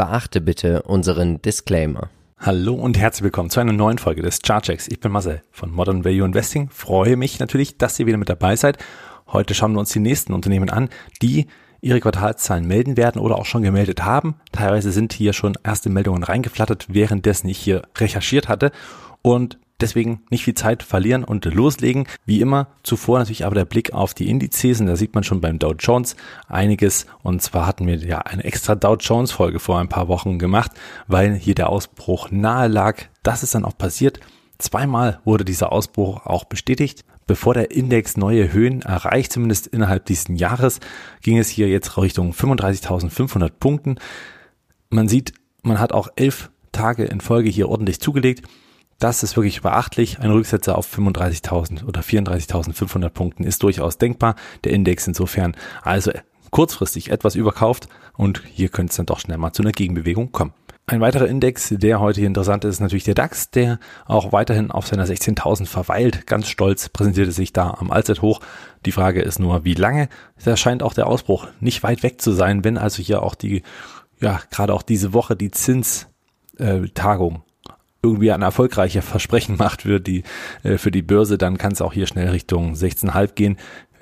Beachte 0.00 0.40
bitte 0.40 0.80
unseren 0.84 1.42
Disclaimer. 1.42 2.08
Hallo 2.38 2.72
und 2.72 2.96
herzlich 2.96 3.22
willkommen 3.22 3.50
zu 3.50 3.60
einer 3.60 3.74
neuen 3.74 3.98
Folge 3.98 4.22
des 4.22 4.40
Chartchecks. 4.40 4.88
Ich 4.88 4.98
bin 4.98 5.12
Marcel 5.12 5.42
von 5.50 5.70
Modern 5.70 6.06
Value 6.06 6.24
Investing. 6.24 6.70
Freue 6.70 7.18
mich 7.18 7.38
natürlich, 7.38 7.76
dass 7.76 8.00
ihr 8.00 8.06
wieder 8.06 8.16
mit 8.16 8.30
dabei 8.30 8.56
seid. 8.56 8.78
Heute 9.26 9.52
schauen 9.52 9.74
wir 9.74 9.78
uns 9.78 9.92
die 9.92 10.00
nächsten 10.00 10.32
Unternehmen 10.32 10.70
an, 10.70 10.88
die 11.20 11.48
ihre 11.82 12.00
Quartalszahlen 12.00 12.66
melden 12.66 12.96
werden 12.96 13.20
oder 13.20 13.36
auch 13.36 13.44
schon 13.44 13.62
gemeldet 13.62 14.02
haben. 14.02 14.36
Teilweise 14.52 14.90
sind 14.90 15.12
hier 15.12 15.34
schon 15.34 15.58
erste 15.64 15.90
Meldungen 15.90 16.22
reingeflattert, 16.22 16.86
währenddessen 16.88 17.50
ich 17.50 17.58
hier 17.58 17.82
recherchiert 17.98 18.48
hatte. 18.48 18.72
Und 19.20 19.58
Deswegen 19.80 20.22
nicht 20.30 20.44
viel 20.44 20.54
Zeit 20.54 20.82
verlieren 20.82 21.24
und 21.24 21.44
loslegen. 21.46 22.06
Wie 22.26 22.40
immer 22.40 22.68
zuvor 22.82 23.18
natürlich 23.18 23.46
aber 23.46 23.54
der 23.54 23.64
Blick 23.64 23.92
auf 23.92 24.14
die 24.14 24.28
Indizes 24.28 24.80
und 24.80 24.86
da 24.86 24.96
sieht 24.96 25.14
man 25.14 25.24
schon 25.24 25.40
beim 25.40 25.58
Dow 25.58 25.74
Jones 25.78 26.16
einiges. 26.48 27.06
Und 27.22 27.42
zwar 27.42 27.66
hatten 27.66 27.86
wir 27.86 27.96
ja 27.96 28.18
eine 28.18 28.44
extra 28.44 28.74
Dow 28.74 28.96
Jones 28.96 29.32
Folge 29.32 29.58
vor 29.58 29.78
ein 29.78 29.88
paar 29.88 30.08
Wochen 30.08 30.38
gemacht, 30.38 30.72
weil 31.06 31.34
hier 31.34 31.54
der 31.54 31.70
Ausbruch 31.70 32.30
nahe 32.30 32.68
lag. 32.68 33.02
Das 33.22 33.42
ist 33.42 33.54
dann 33.54 33.64
auch 33.64 33.76
passiert. 33.76 34.20
Zweimal 34.58 35.20
wurde 35.24 35.44
dieser 35.44 35.72
Ausbruch 35.72 36.26
auch 36.26 36.44
bestätigt. 36.44 37.04
Bevor 37.26 37.54
der 37.54 37.70
Index 37.70 38.16
neue 38.16 38.52
Höhen 38.52 38.82
erreicht, 38.82 39.32
zumindest 39.32 39.68
innerhalb 39.68 40.04
dieses 40.06 40.26
Jahres, 40.28 40.80
ging 41.22 41.38
es 41.38 41.48
hier 41.48 41.68
jetzt 41.68 41.96
Richtung 41.96 42.32
35.500 42.32 43.50
Punkten. 43.60 43.96
Man 44.90 45.08
sieht, 45.08 45.32
man 45.62 45.78
hat 45.78 45.92
auch 45.92 46.08
elf 46.16 46.50
Tage 46.72 47.04
in 47.04 47.20
Folge 47.20 47.48
hier 47.48 47.68
ordentlich 47.68 48.00
zugelegt. 48.00 48.46
Das 49.00 49.22
ist 49.22 49.34
wirklich 49.34 49.62
beachtlich. 49.62 50.20
Ein 50.20 50.30
Rücksetzer 50.30 50.76
auf 50.76 50.86
35.000 50.86 51.86
oder 51.86 52.02
34.500 52.02 53.08
Punkten 53.08 53.44
ist 53.44 53.62
durchaus 53.62 53.96
denkbar. 53.96 54.36
Der 54.62 54.72
Index 54.72 55.06
insofern 55.06 55.56
also 55.80 56.12
kurzfristig 56.50 57.10
etwas 57.10 57.34
überkauft 57.34 57.88
und 58.16 58.42
hier 58.44 58.68
könnte 58.68 58.90
es 58.90 58.96
dann 58.96 59.06
doch 59.06 59.18
schnell 59.18 59.38
mal 59.38 59.54
zu 59.54 59.62
einer 59.62 59.72
Gegenbewegung 59.72 60.32
kommen. 60.32 60.52
Ein 60.86 61.00
weiterer 61.00 61.28
Index, 61.28 61.68
der 61.70 61.98
heute 62.00 62.20
interessant 62.20 62.64
ist, 62.64 62.74
ist 62.74 62.80
natürlich 62.80 63.04
der 63.04 63.14
DAX, 63.14 63.50
der 63.50 63.78
auch 64.04 64.32
weiterhin 64.32 64.70
auf 64.70 64.86
seiner 64.86 65.06
16.000 65.06 65.64
verweilt. 65.64 66.26
Ganz 66.26 66.48
stolz 66.48 66.90
präsentierte 66.90 67.32
sich 67.32 67.54
da 67.54 67.70
am 67.78 67.90
Allzeithoch. 67.92 68.40
Die 68.84 68.92
Frage 68.92 69.22
ist 69.22 69.38
nur, 69.38 69.64
wie 69.64 69.74
lange? 69.74 70.10
Da 70.44 70.58
scheint 70.58 70.82
auch 70.82 70.92
der 70.92 71.06
Ausbruch 71.06 71.46
nicht 71.60 71.82
weit 71.84 72.02
weg 72.02 72.20
zu 72.20 72.32
sein, 72.32 72.64
wenn 72.64 72.76
also 72.76 73.02
hier 73.02 73.22
auch 73.22 73.34
die, 73.34 73.62
ja, 74.20 74.40
gerade 74.50 74.74
auch 74.74 74.82
diese 74.82 75.14
Woche 75.14 75.36
die 75.36 75.52
Zinstagung 75.52 77.44
irgendwie 78.02 78.32
ein 78.32 78.42
erfolgreicher 78.42 79.02
Versprechen 79.02 79.56
macht 79.56 79.82
für 79.82 80.00
die, 80.00 80.22
äh, 80.62 80.78
für 80.78 80.90
die 80.90 81.02
Börse, 81.02 81.38
dann 81.38 81.58
kann 81.58 81.72
es 81.72 81.82
auch 81.82 81.92
hier 81.92 82.06
schnell 82.06 82.28
Richtung 82.30 82.74
16,5 82.74 83.34
gehen. 83.34 83.56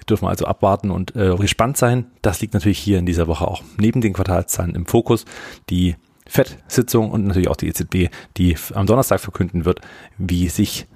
Dürfen 0.09 0.25
wir 0.25 0.31
also 0.31 0.47
abwarten 0.47 0.91
und 0.91 1.15
äh, 1.17 1.35
gespannt 1.37 1.77
sein. 1.77 2.07
Das 2.23 2.41
liegt 2.41 2.55
natürlich 2.55 2.79
hier 2.79 2.99
in 2.99 3.05
dieser 3.05 3.27
Woche 3.27 3.47
auch 3.47 3.63
neben 3.77 4.01
den 4.01 4.15
Quartalszahlen 4.15 4.75
im 4.75 4.87
Fokus. 4.87 5.27
Die 5.69 5.97
FED-Sitzung 6.27 7.11
und 7.11 7.27
natürlich 7.27 7.49
auch 7.49 7.57
die 7.57 7.69
EZB, 7.69 8.11
die 8.37 8.57
am 8.75 8.87
Donnerstag 8.87 9.21
verkünden 9.21 9.65
wird, 9.65 9.81
wie 10.17 10.49
sich, 10.49 10.87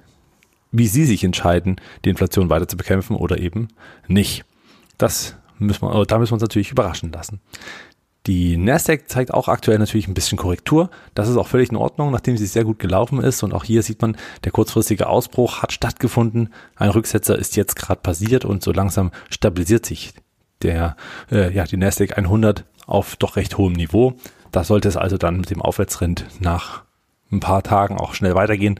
wie 0.71 0.87
sie 0.87 1.05
sich 1.05 1.23
entscheiden, 1.23 1.75
die 2.05 2.09
Inflation 2.09 2.49
weiter 2.49 2.67
zu 2.67 2.77
bekämpfen 2.77 3.15
oder 3.15 3.39
eben 3.39 3.67
nicht. 4.07 4.45
Das 4.97 5.35
müssen 5.59 5.83
wir, 5.83 6.05
da 6.05 6.17
müssen 6.17 6.31
wir 6.31 6.35
uns 6.35 6.41
natürlich 6.41 6.71
überraschen 6.71 7.11
lassen. 7.11 7.39
Die 8.25 8.55
Nasdaq 8.55 9.09
zeigt 9.09 9.33
auch 9.33 9.49
aktuell 9.49 9.79
natürlich 9.79 10.07
ein 10.07 10.13
bisschen 10.13 10.37
Korrektur. 10.37 10.89
Das 11.13 11.27
ist 11.27 11.35
auch 11.35 11.47
völlig 11.47 11.71
in 11.71 11.75
Ordnung, 11.75 12.11
nachdem 12.11 12.37
sie 12.37 12.45
sehr 12.45 12.63
gut 12.63 12.79
gelaufen 12.79 13.21
ist. 13.21 13.43
Und 13.43 13.53
auch 13.53 13.65
hier 13.65 13.83
sieht 13.83 14.01
man, 14.01 14.15
der 14.45 14.53
kurzfristige 14.53 15.07
Ausbruch 15.07 15.61
hat 15.61 15.73
stattgefunden. 15.73 16.53
Ein 16.77 16.91
Rücksetzer 16.91 17.37
ist 17.37 17.57
jetzt 17.57 17.75
gerade 17.75 17.99
passiert 17.99 18.45
und 18.45 18.63
so 18.63 18.71
langsam 18.71 19.11
stabilisiert 19.29 19.85
sich 19.85 20.13
der, 20.61 20.95
äh, 21.31 21.53
ja, 21.53 21.65
die 21.65 21.75
Nasdaq 21.75 22.17
100 22.17 22.63
auf 22.87 23.17
doch 23.17 23.35
recht 23.35 23.57
hohem 23.57 23.73
Niveau. 23.73 24.13
Da 24.51 24.63
sollte 24.63 24.87
es 24.87 24.95
also 24.95 25.17
dann 25.17 25.37
mit 25.37 25.49
dem 25.49 25.61
Aufwärtstrend 25.61 26.25
nach 26.39 26.83
ein 27.29 27.41
paar 27.41 27.63
Tagen 27.63 27.97
auch 27.97 28.13
schnell 28.13 28.35
weitergehen. 28.35 28.79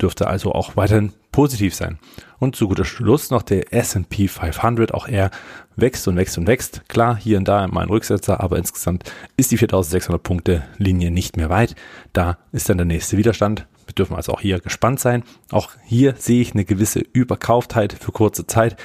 Dürfte 0.00 0.28
also 0.28 0.52
auch 0.52 0.76
weiterhin 0.76 1.12
positiv 1.36 1.74
sein. 1.74 1.98
Und 2.38 2.56
zu 2.56 2.66
guter 2.66 2.86
Schluss 2.86 3.30
noch 3.30 3.42
der 3.42 3.74
S&P 3.74 4.26
500, 4.26 4.94
auch 4.94 5.06
er 5.06 5.30
wächst 5.76 6.08
und 6.08 6.16
wächst 6.16 6.38
und 6.38 6.46
wächst. 6.46 6.88
Klar, 6.88 7.14
hier 7.14 7.36
und 7.36 7.46
da 7.46 7.68
mal 7.68 7.82
ein 7.82 7.90
Rücksetzer, 7.90 8.40
aber 8.40 8.56
insgesamt 8.56 9.04
ist 9.36 9.50
die 9.50 9.58
4600 9.58 10.22
Punkte 10.22 10.64
Linie 10.78 11.10
nicht 11.10 11.36
mehr 11.36 11.50
weit. 11.50 11.74
Da 12.14 12.38
ist 12.52 12.70
dann 12.70 12.78
der 12.78 12.86
nächste 12.86 13.18
Widerstand. 13.18 13.66
Wir 13.84 13.92
dürfen 13.92 14.16
also 14.16 14.32
auch 14.32 14.40
hier 14.40 14.60
gespannt 14.60 14.98
sein. 14.98 15.24
Auch 15.50 15.72
hier 15.84 16.14
sehe 16.16 16.40
ich 16.40 16.54
eine 16.54 16.64
gewisse 16.64 17.00
Überkauftheit 17.00 17.92
für 17.92 18.12
kurze 18.12 18.46
Zeit. 18.46 18.76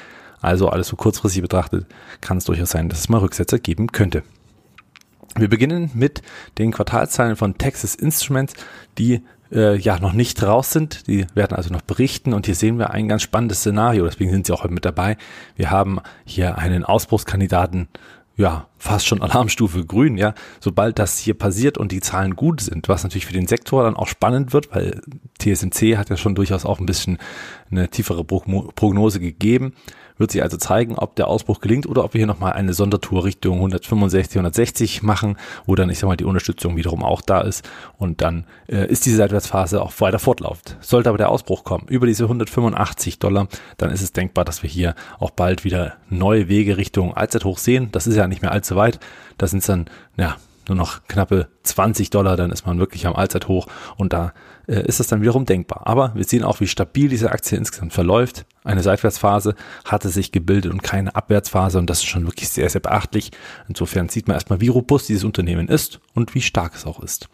Also 0.42 0.68
alles 0.68 0.90
so 0.90 0.97
kurzfristig 0.97 1.42
betrachtet 1.42 1.86
kann 2.20 2.36
es 2.36 2.44
durchaus 2.44 2.72
sein, 2.72 2.90
dass 2.90 3.00
es 3.00 3.08
mal 3.08 3.20
Rücksetzer 3.20 3.59
geben 3.59 3.94
könnte. 3.94 4.24
Wir 5.38 5.47
beginnen 5.47 5.90
mit 5.94 6.22
den 6.58 6.74
Quartalzahlen 6.74 7.38
von 7.38 7.58
Texas 7.58 7.96
Instruments, 7.96 8.56
die 8.97 9.22
äh, 9.52 9.78
ja 9.78 10.00
noch 10.00 10.14
nicht 10.14 10.42
raus 10.44 10.72
sind. 10.72 11.08
Die 11.08 11.26
werden 11.34 11.56
also 11.56 11.72
noch 11.72 11.82
berichten 11.82 12.34
und 12.34 12.46
hier 12.46 12.56
sehen 12.56 12.78
wir 12.78 12.92
ein 12.92 13.08
ganz 13.08 13.22
spannendes 13.22 13.60
Szenario. 13.60 14.06
Deswegen 14.06 14.32
sind 14.32 14.46
sie 14.46 14.54
auch 14.54 14.64
heute 14.64 14.74
mit 14.74 14.86
dabei. 14.86 15.18
Wir 15.56 15.72
haben 15.72 16.00
hier 16.26 16.58
einen 16.58 16.84
Ausbruchskandidaten 16.84 17.88
ja, 18.38 18.68
fast 18.81 19.06
schon 19.06 19.22
Alarmstufe 19.22 19.86
grün, 19.86 20.18
ja. 20.18 20.34
Sobald 20.59 20.97
das 20.97 21.19
hier 21.19 21.36
passiert 21.36 21.78
und 21.78 21.92
die 21.92 22.02
Zahlen 22.02 22.36
gut 22.36 22.62
sind, 22.62 22.90
was 22.90 23.03
natürlich 23.03 23.28
für 23.28 23.34
den 23.34 23.46
Sektor 23.46 23.84
dann 23.84 23.96
auch 23.96 24.08
spannend 24.08 24.53
wird, 24.53 24.74
weil 24.74 25.02
TSMC 25.38 25.97
hat 25.97 26.09
ja 26.09 26.18
schon 26.18 26.36
durchaus 26.36 26.66
auch 26.66 26.80
ein 26.80 26.88
bisschen 26.88 27.20
eine 27.70 27.90
tiefere 27.90 28.24
Prognose 28.24 29.20
gegeben. 29.20 29.74
Wird 30.18 30.31
sich 30.31 30.44
also 30.44 30.58
zeigen, 30.58 31.00
ob 31.00 31.16
der 31.16 31.28
Ausbruch 31.28 31.62
gelingt 31.62 31.88
oder 31.88 32.03
ob 32.03 32.14
wir 32.14 32.20
hier 32.20 32.28
nochmal 32.28 32.53
eine 32.53 32.74
Sondertour 32.74 33.24
Richtung 33.24 33.56
165, 33.56 34.38
160 34.38 35.02
machen, 35.02 35.38
wo 35.66 35.74
dann, 35.74 35.90
ich 35.90 35.97
sag 35.97 36.08
mal, 36.08 36.18
die 36.18 36.25
Unterstützung 36.25 36.75
wiederum 36.75 37.03
auch 37.03 37.22
da 37.22 37.41
ist 37.41 37.68
und 37.97 38.22
dann 38.22 38.46
äh, 38.68 38.86
ist 38.86 39.06
diese 39.06 39.18
Seitwärtsphase 39.18 39.81
auch 39.81 39.94
weiter 40.00 40.20
fortläuft. 40.20 40.78
Sollte 40.81 41.09
aber 41.09 41.18
der 41.18 41.30
Ausbruch 41.30 41.64
kommen 41.64 41.88
über 41.88 42.06
diese 42.06 42.25
185 42.25 43.18
Dollar, 43.18 43.47
dann 43.78 43.90
ist 43.90 44.03
es 44.03 44.12
denkbar, 44.12 44.46
dass 44.46 44.62
wir 44.62 44.70
hier 44.70 44.94
auch 45.18 45.31
bald 45.31 45.64
wieder 45.64 45.96
neue 46.09 46.47
Wege 46.47 46.78
Richtung 46.78 47.16
Allzeithoch 47.16 47.58
sehen. 47.58 47.90
Das 47.91 48.06
ist 48.06 48.16
ja 48.16 48.28
nicht 48.28 48.44
mehr 48.44 48.52
allzu 48.52 48.71
weit. 48.76 49.00
Da 49.38 49.48
sind 49.48 49.59
es 49.59 49.68
dann, 49.68 49.86
ja, 50.18 50.38
nur 50.68 50.78
noch 50.78 51.04
knappe 51.08 51.48
20 51.64 52.09
Dollar, 52.12 52.38
dann 52.38 52.52
ist 52.52 52.66
man 52.66 52.80
wirklich 52.80 53.08
am 53.08 53.16
Allzeithoch 53.16 53.68
und 53.98 54.14
da 54.14 54.34
äh, 54.68 54.86
ist 54.86 55.00
es 55.00 55.08
dann 55.08 55.22
wiederum 55.22 55.46
denkbar. 55.46 55.82
Aber 55.86 56.14
wir 56.16 56.24
sehen 56.24 56.44
auch, 56.44 56.59
wie 56.59 56.68
stabil 56.68 57.09
diese 57.09 57.32
Aktie 57.32 57.58
insgesamt 57.58 57.94
verläuft. 57.94 58.46
Eine 58.64 58.84
Seitwärtsphase 58.84 59.56
hatte 59.86 60.09
sich 60.09 60.32
gebildet 60.32 60.72
und 60.72 60.84
keine 60.84 61.16
Abwärtsphase 61.16 61.80
und 61.80 61.90
das 61.90 62.00
ist 62.00 62.06
schon 62.06 62.28
wirklich 62.28 62.50
sehr, 62.50 62.70
sehr 62.70 62.82
beachtlich. 62.82 63.32
Insofern 63.68 64.09
sieht 64.09 64.28
man 64.28 64.36
erstmal, 64.36 64.62
wie 64.62 64.68
robust 64.68 65.09
dieses 65.09 65.24
Unternehmen 65.24 65.68
ist 65.68 66.00
und 66.14 66.36
wie 66.36 66.42
stark 66.42 66.76
es 66.76 66.86
auch 66.86 67.02
ist. 67.02 67.28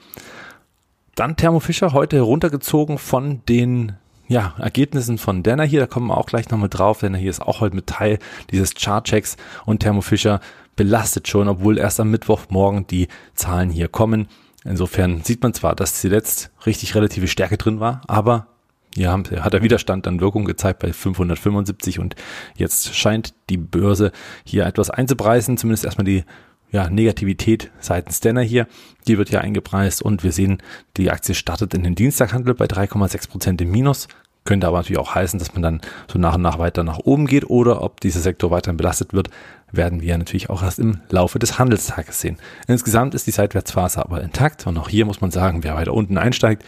Dann 1.16 1.36
Thermo 1.36 1.60
Fischer 1.60 1.94
heute 1.94 2.18
heruntergezogen 2.18 2.98
von 2.98 3.42
den 3.50 3.94
ja, 4.28 4.56
Ergebnissen 4.58 5.18
von 5.18 5.42
Denner 5.42 5.64
hier, 5.64 5.80
da 5.80 5.88
kommen 5.88 6.08
wir 6.08 6.18
auch 6.18 6.26
gleich 6.26 6.50
noch 6.50 6.58
mit 6.58 6.78
drauf. 6.78 7.00
Denner 7.00 7.18
hier 7.18 7.30
ist 7.30 7.42
auch 7.42 7.62
heute 7.62 7.76
mit 7.76 7.88
Teil 7.88 8.20
dieses 8.52 8.76
Chartchecks 8.76 9.38
und 9.66 9.80
Thermo 9.80 10.02
Fischer 10.02 10.42
belastet 10.78 11.28
schon, 11.28 11.50
obwohl 11.50 11.78
erst 11.78 12.00
am 12.00 12.10
Mittwochmorgen 12.10 12.88
die 12.88 13.10
Zahlen 13.34 13.70
hier 13.70 13.90
kommen. 13.90 14.30
Insofern 14.64 15.22
sieht 15.24 15.44
man 15.44 15.54
zwar, 15.54 15.76
dass 15.76 16.00
zuletzt 16.00 16.52
richtig 16.66 16.96
relative 16.96 17.28
Stärke 17.28 17.58
drin 17.58 17.82
war, 17.82 18.02
aber 18.08 18.48
hier 18.96 19.12
hat 19.12 19.54
der 19.54 19.62
Widerstand 19.62 20.06
dann 20.06 20.22
Wirkung 20.22 20.46
gezeigt 20.46 20.80
bei 20.80 20.92
575 20.92 22.00
und 22.00 22.16
jetzt 22.56 22.96
scheint 22.96 23.34
die 23.50 23.58
Börse 23.58 24.12
hier 24.44 24.66
etwas 24.66 24.90
einzupreisen, 24.90 25.58
zumindest 25.58 25.86
erstmal 25.86 26.06
die 26.06 26.24
ja, 26.72 26.90
Negativität 26.90 27.72
seitens 27.80 28.20
Denner 28.20 28.42
hier, 28.42 28.68
die 29.08 29.18
wird 29.18 29.30
ja 29.30 29.40
eingepreist 29.42 30.02
und 30.02 30.24
wir 30.24 30.32
sehen, 30.32 30.62
die 30.98 31.12
Aktie 31.12 31.36
startet 31.36 31.74
in 31.74 31.84
den 31.84 31.96
Dienstaghandel 31.96 32.56
bei 32.56 32.66
3,6 32.66 33.30
Prozent 33.30 33.62
im 33.62 33.72
Minus, 33.72 34.08
könnte 34.48 34.66
aber 34.66 34.78
natürlich 34.78 34.98
auch 34.98 35.14
heißen, 35.14 35.38
dass 35.38 35.54
man 35.54 35.62
dann 35.62 35.82
so 36.12 36.18
nach 36.18 36.36
und 36.36 36.42
nach 36.42 36.58
weiter 36.58 36.84
nach 36.84 37.00
oben 37.00 37.28
geht 37.28 37.50
oder 37.50 37.84
ob 37.84 38.00
dieser 38.00 38.22
Sektor 38.22 38.50
weiterhin 38.50 38.78
belastet 38.78 39.14
wird, 39.14 39.30
werden 39.72 40.02
wir 40.02 40.18
natürlich 40.18 40.50
auch 40.50 40.64
erst 40.64 40.80
im 40.80 41.02
Laufe 41.10 41.38
des 41.38 41.60
Handelstages 41.60 42.22
sehen. 42.22 42.38
Insgesamt 42.68 43.14
ist 43.14 43.28
die 43.28 43.32
Seitwärtsphase 43.32 44.00
aber 44.00 44.22
intakt 44.22 44.66
und 44.66 44.78
auch 44.78 44.90
hier 44.90 45.06
muss 45.06 45.22
man 45.22 45.32
sagen, 45.32 45.64
wer 45.64 45.76
weiter 45.76 45.94
unten 45.94 46.18
einsteigt, 46.18 46.64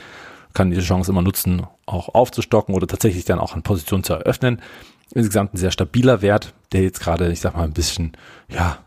kann 0.53 0.69
diese 0.69 0.81
Chance 0.81 1.11
immer 1.11 1.21
nutzen, 1.21 1.65
auch 1.85 2.13
aufzustocken 2.13 2.75
oder 2.75 2.85
tatsächlich 2.85 3.23
dann 3.23 3.39
auch 3.39 3.53
eine 3.53 3.61
Position 3.61 4.03
zu 4.03 4.13
eröffnen. 4.13 4.61
Insgesamt 5.13 5.53
ein 5.53 5.57
sehr 5.57 5.71
stabiler 5.71 6.21
Wert, 6.21 6.53
der 6.73 6.83
jetzt 6.83 6.99
gerade, 6.99 7.31
ich 7.31 7.39
sag 7.39 7.55
mal, 7.55 7.63
ein 7.63 7.73
bisschen, 7.73 8.11
ja, 8.49 8.79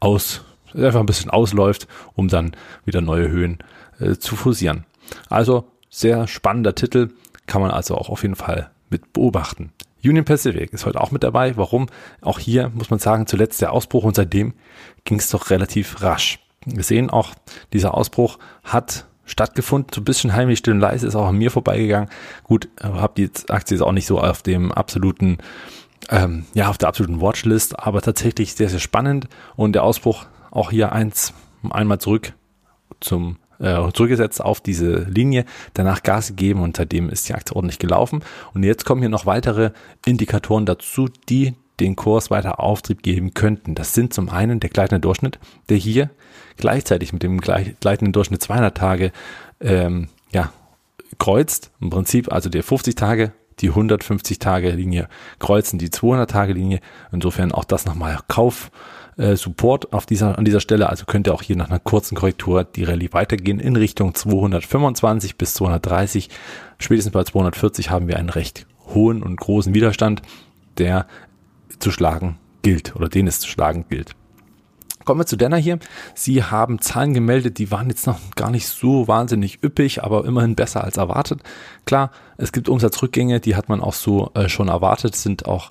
aus, 0.00 0.42
einfach 0.74 1.00
ein 1.00 1.06
bisschen 1.06 1.30
ausläuft, 1.30 1.86
um 2.14 2.28
dann 2.28 2.56
wieder 2.84 3.00
neue 3.00 3.28
Höhen 3.28 3.58
äh, 4.00 4.16
zu 4.16 4.34
fusieren. 4.34 4.84
Also 5.30 5.68
sehr 5.88 6.26
spannender 6.26 6.74
Titel, 6.74 7.10
kann 7.46 7.62
man 7.62 7.70
also 7.70 7.96
auch 7.96 8.08
auf 8.08 8.22
jeden 8.22 8.36
Fall 8.36 8.70
mit 8.90 9.12
beobachten. 9.12 9.72
Union 10.02 10.24
Pacific 10.24 10.72
ist 10.72 10.84
heute 10.84 11.00
auch 11.00 11.10
mit 11.10 11.22
dabei. 11.22 11.56
Warum? 11.56 11.86
Auch 12.20 12.38
hier 12.38 12.70
muss 12.74 12.90
man 12.90 12.98
sagen, 12.98 13.26
zuletzt 13.26 13.60
der 13.62 13.72
Ausbruch 13.72 14.04
und 14.04 14.14
seitdem 14.14 14.54
ging 15.04 15.18
es 15.18 15.30
doch 15.30 15.50
relativ 15.50 16.02
rasch. 16.02 16.40
Wir 16.66 16.82
sehen 16.82 17.10
auch, 17.10 17.34
dieser 17.72 17.94
Ausbruch 17.94 18.38
hat 18.62 19.06
stattgefunden, 19.24 19.90
so 19.94 20.00
ein 20.00 20.04
bisschen 20.04 20.34
heimlich 20.34 20.58
still 20.58 20.74
und 20.74 20.80
leise, 20.80 21.06
ist 21.06 21.14
auch 21.14 21.28
an 21.28 21.38
mir 21.38 21.50
vorbeigegangen. 21.50 22.10
Gut, 22.42 22.68
habe 22.82 23.14
die 23.16 23.30
Aktie 23.48 23.76
jetzt 23.76 23.82
auch 23.82 23.92
nicht 23.92 24.06
so 24.06 24.20
auf 24.20 24.42
dem 24.42 24.72
absoluten, 24.72 25.38
ähm, 26.10 26.44
ja, 26.52 26.68
auf 26.68 26.78
der 26.78 26.88
absoluten 26.88 27.22
Watchlist, 27.22 27.78
aber 27.78 28.02
tatsächlich 28.02 28.54
sehr, 28.54 28.68
sehr 28.68 28.80
spannend 28.80 29.28
und 29.56 29.72
der 29.72 29.82
Ausbruch 29.82 30.26
auch 30.50 30.70
hier 30.70 30.92
eins, 30.92 31.32
einmal 31.70 31.98
zurück 31.98 32.34
zum 33.00 33.38
äh, 33.64 33.92
zurückgesetzt 33.92 34.42
auf 34.42 34.60
diese 34.60 35.04
Linie, 35.04 35.44
danach 35.72 36.02
Gas 36.02 36.28
gegeben 36.28 36.62
und 36.62 36.76
seitdem 36.76 37.08
ist 37.08 37.28
die 37.28 37.34
Aktie 37.34 37.56
ordentlich 37.56 37.78
gelaufen. 37.78 38.22
Und 38.52 38.62
jetzt 38.62 38.84
kommen 38.84 39.00
hier 39.00 39.08
noch 39.08 39.26
weitere 39.26 39.70
Indikatoren 40.04 40.66
dazu, 40.66 41.08
die 41.28 41.54
den 41.80 41.96
Kurs 41.96 42.30
weiter 42.30 42.60
Auftrieb 42.60 43.02
geben 43.02 43.34
könnten. 43.34 43.74
Das 43.74 43.94
sind 43.94 44.14
zum 44.14 44.28
einen 44.28 44.60
der 44.60 44.70
gleitende 44.70 45.00
Durchschnitt, 45.00 45.38
der 45.68 45.76
hier 45.76 46.10
gleichzeitig 46.56 47.12
mit 47.12 47.22
dem 47.22 47.40
gleitenden 47.40 48.12
Durchschnitt 48.12 48.42
200 48.42 48.76
Tage 48.76 49.12
ähm, 49.60 50.08
ja, 50.30 50.52
kreuzt. 51.18 51.72
Im 51.80 51.90
Prinzip 51.90 52.32
also 52.32 52.48
der 52.48 52.62
50 52.62 52.94
Tage, 52.94 53.32
die 53.60 53.70
150 53.70 54.38
Tage 54.38 54.70
Linie 54.70 55.08
kreuzen 55.38 55.78
die 55.78 55.90
200 55.90 56.30
Tage 56.30 56.52
Linie. 56.52 56.80
Insofern 57.10 57.50
auch 57.50 57.64
das 57.64 57.86
nochmal 57.86 58.18
Kauf 58.28 58.70
äh, 59.16 59.36
Support 59.36 59.92
auf 59.92 60.06
dieser, 60.06 60.38
an 60.38 60.44
dieser 60.44 60.60
Stelle. 60.60 60.88
Also 60.88 61.04
könnte 61.04 61.32
auch 61.32 61.42
hier 61.42 61.56
nach 61.56 61.68
einer 61.68 61.78
kurzen 61.78 62.16
Korrektur 62.16 62.64
die 62.64 62.84
Rallye 62.84 63.12
weitergehen 63.12 63.60
in 63.60 63.76
Richtung 63.76 64.14
225 64.14 65.36
bis 65.36 65.54
230. 65.54 66.30
Spätestens 66.78 67.12
bei 67.12 67.24
240 67.24 67.90
haben 67.90 68.08
wir 68.08 68.18
einen 68.18 68.30
recht 68.30 68.66
hohen 68.94 69.22
und 69.22 69.36
großen 69.36 69.74
Widerstand, 69.74 70.22
der 70.78 71.06
zu 71.78 71.90
schlagen 71.90 72.38
gilt 72.62 72.96
oder 72.96 73.08
den 73.08 73.26
es 73.26 73.40
zu 73.40 73.48
schlagen 73.48 73.84
gilt. 73.88 74.14
Kommen 75.04 75.20
wir 75.20 75.26
zu 75.26 75.36
Denner 75.36 75.58
hier. 75.58 75.78
Sie 76.14 76.42
haben 76.42 76.80
Zahlen 76.80 77.12
gemeldet, 77.12 77.58
die 77.58 77.70
waren 77.70 77.90
jetzt 77.90 78.06
noch 78.06 78.18
gar 78.36 78.50
nicht 78.50 78.66
so 78.66 79.06
wahnsinnig 79.06 79.62
üppig, 79.62 80.02
aber 80.02 80.24
immerhin 80.24 80.54
besser 80.54 80.82
als 80.82 80.96
erwartet. 80.96 81.42
Klar, 81.84 82.10
es 82.38 82.52
gibt 82.52 82.70
Umsatzrückgänge, 82.70 83.40
die 83.40 83.54
hat 83.54 83.68
man 83.68 83.82
auch 83.82 83.92
so 83.92 84.30
äh, 84.34 84.48
schon 84.48 84.68
erwartet, 84.68 85.14
sind 85.14 85.44
auch 85.44 85.70